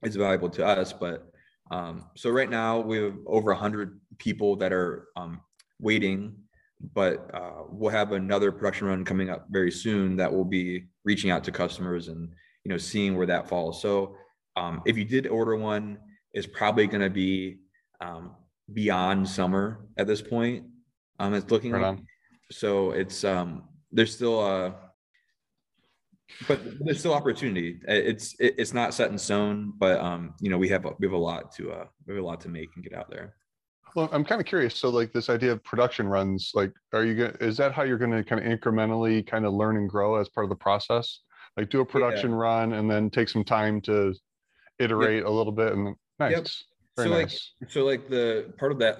[0.02, 1.30] is valuable to us but
[1.70, 5.40] um so right now we have over 100 people that are um
[5.80, 6.34] waiting
[6.94, 11.30] but uh we'll have another production run coming up very soon that will be reaching
[11.30, 12.28] out to customers and
[12.64, 13.82] you know seeing where that falls.
[13.82, 14.16] So
[14.56, 15.98] um if you did order one
[16.32, 17.58] it's probably going to be
[18.00, 18.32] um
[18.72, 20.64] beyond summer at this point
[21.18, 21.98] um it's looking Right like.
[22.52, 24.72] So it's um there's still uh
[26.46, 30.68] but there's still opportunity it's it's not set in stone but um you know we
[30.68, 32.84] have a- we have a lot to uh we have a lot to make and
[32.84, 33.34] get out there
[33.96, 34.76] Well, I'm kind of curious.
[34.76, 37.96] So like this idea of production runs, like, are you gonna, is that how you're
[38.04, 41.20] gonna kind of incrementally kind of learn and grow as part of the process?
[41.56, 44.14] Like do a production run and then take some time to
[44.78, 46.64] iterate a little bit and then- nice.
[46.96, 47.52] Very so like nice.
[47.68, 48.96] so like the part of that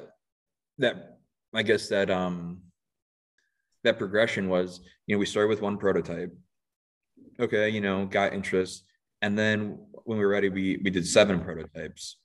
[0.79, 1.19] that
[1.55, 2.61] i guess that um
[3.85, 6.33] that progression was you know we started with one prototype
[7.41, 8.85] okay you know got interest
[9.23, 12.17] and then when we were ready we we did seven prototypes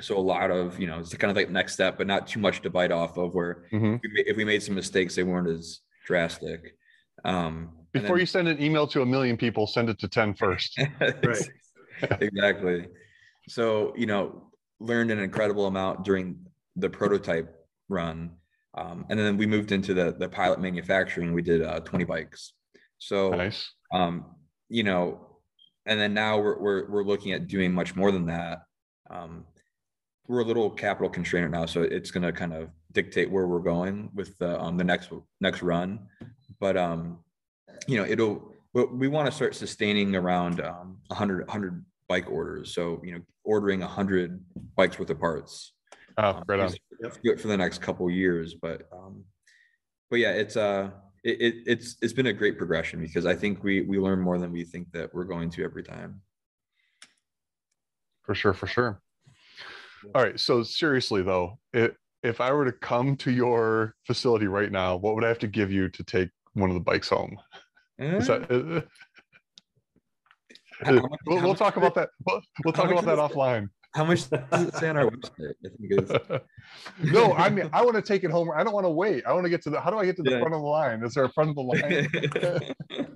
[0.00, 2.40] so a lot of you know it's kind of like next step but not too
[2.40, 4.00] much to bite off of where Mhm.
[4.02, 6.76] if we if we made some mistakes they weren't as drastic
[7.24, 10.34] um Before then- you send an email to a million people, send it to 10
[10.34, 10.76] first.
[11.00, 11.48] Right.
[12.20, 12.88] exactly.
[13.48, 16.26] So, you know, learned an incredible amount during
[16.74, 17.48] the prototype
[17.88, 18.32] run.
[18.76, 21.32] Um, and then we moved into the, the pilot manufacturing.
[21.32, 22.52] We did uh, 20 bikes.
[22.98, 23.70] So, Nice.
[23.92, 24.24] um,
[24.68, 25.20] you know,
[25.86, 28.62] and then now we're, we're, we're looking at doing much more than that.
[29.10, 29.44] Um,
[30.26, 33.58] we're a little capital constrained now, so it's going to kind of dictate where we're
[33.58, 36.06] going with the, um, the next, next run.
[36.60, 37.18] But, um,
[37.86, 42.30] you know, it'll, we, we want to start sustaining around, um, a hundred, hundred bike
[42.30, 42.74] orders.
[42.74, 44.42] So, you know, ordering a hundred
[44.76, 45.74] bikes worth of parts.
[46.16, 46.66] Oh, um, right on.
[46.66, 46.78] is
[47.22, 49.24] good for the next couple years, but, um,
[50.10, 50.90] but yeah, it's, uh,
[51.24, 54.38] it, it, it's, it's been a great progression because I think we, we learn more
[54.38, 56.20] than we think that we're going to every time.
[58.22, 59.00] For sure, for sure.
[60.14, 60.38] All right.
[60.38, 65.14] So seriously though, it, if I were to come to your facility right now, what
[65.14, 67.36] would I have to give you to take one of the bikes home?
[67.98, 68.86] Is Eh, that,
[70.86, 72.10] uh, we'll, we'll talk about that.
[72.26, 73.68] We'll, we'll talk about that offline.
[73.94, 75.54] How much does it say on our website?
[75.64, 76.12] I think it's,
[77.12, 78.50] no, I mean, I want to take it home.
[78.54, 79.24] I don't want to wait.
[79.24, 80.38] I want to get to the, how do I get to the Yeah.
[80.40, 81.04] front of the line?
[81.04, 83.14] Is there a front of the line?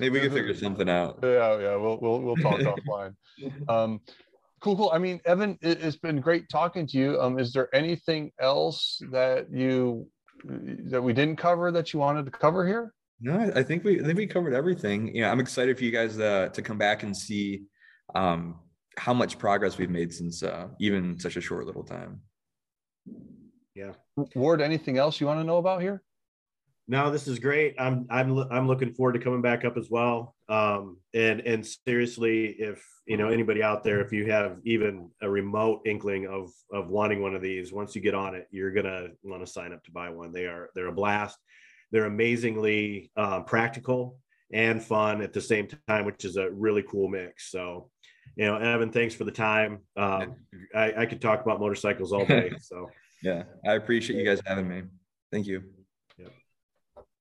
[0.00, 1.18] Maybe we can figure something out.
[1.22, 3.14] Yeah, yeah, we'll, we'll, we'll talk offline.
[3.68, 4.00] Um,
[4.60, 4.90] cool, cool.
[4.92, 7.20] I mean, Evan, it, it's been great talking to you.
[7.20, 10.08] Um, is there anything else that you,
[10.44, 12.92] that we didn't cover that you wanted to cover here?
[13.20, 15.14] No, I- I think we I think we covered everything.
[15.14, 17.62] You know, I'm excited for you guys uh, to come back and see
[18.14, 18.56] um,
[18.96, 22.20] how much progress we've made since uh, even such a short little time.
[23.74, 23.92] Yeah.
[24.34, 26.02] Ward, anything else you want to know about here?
[26.86, 27.74] No, this is great.
[27.78, 30.34] I'm I'm I'm looking forward to coming back up as well.
[30.50, 35.28] Um, and and seriously, if you know anybody out there, if you have even a
[35.28, 39.08] remote inkling of of wanting one of these, once you get on it, you're gonna
[39.22, 40.30] want to sign up to buy one.
[40.30, 41.38] They are they're a blast.
[41.90, 44.18] They're amazingly um, practical
[44.52, 47.50] and fun at the same time, which is a really cool mix.
[47.50, 47.90] So,
[48.36, 49.80] you know, Evan, thanks for the time.
[49.96, 50.36] Um,
[50.74, 52.52] I, I could talk about motorcycles all day.
[52.60, 52.90] So.
[53.22, 54.82] Yeah, I appreciate you guys having me.
[55.32, 55.62] Thank you.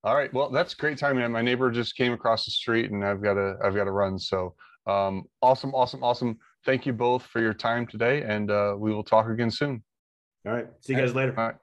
[0.04, 0.34] All right.
[0.34, 1.32] Well, that's great timing.
[1.32, 4.20] My neighbor just came across the street and I've got to, I've got to run.
[4.20, 4.54] So
[4.86, 6.38] um, awesome, awesome, awesome.
[6.66, 9.82] Thank you both for your time today and uh, we will talk again soon.
[10.46, 10.68] All right.
[10.82, 11.34] See you guys later.
[11.38, 11.56] All right.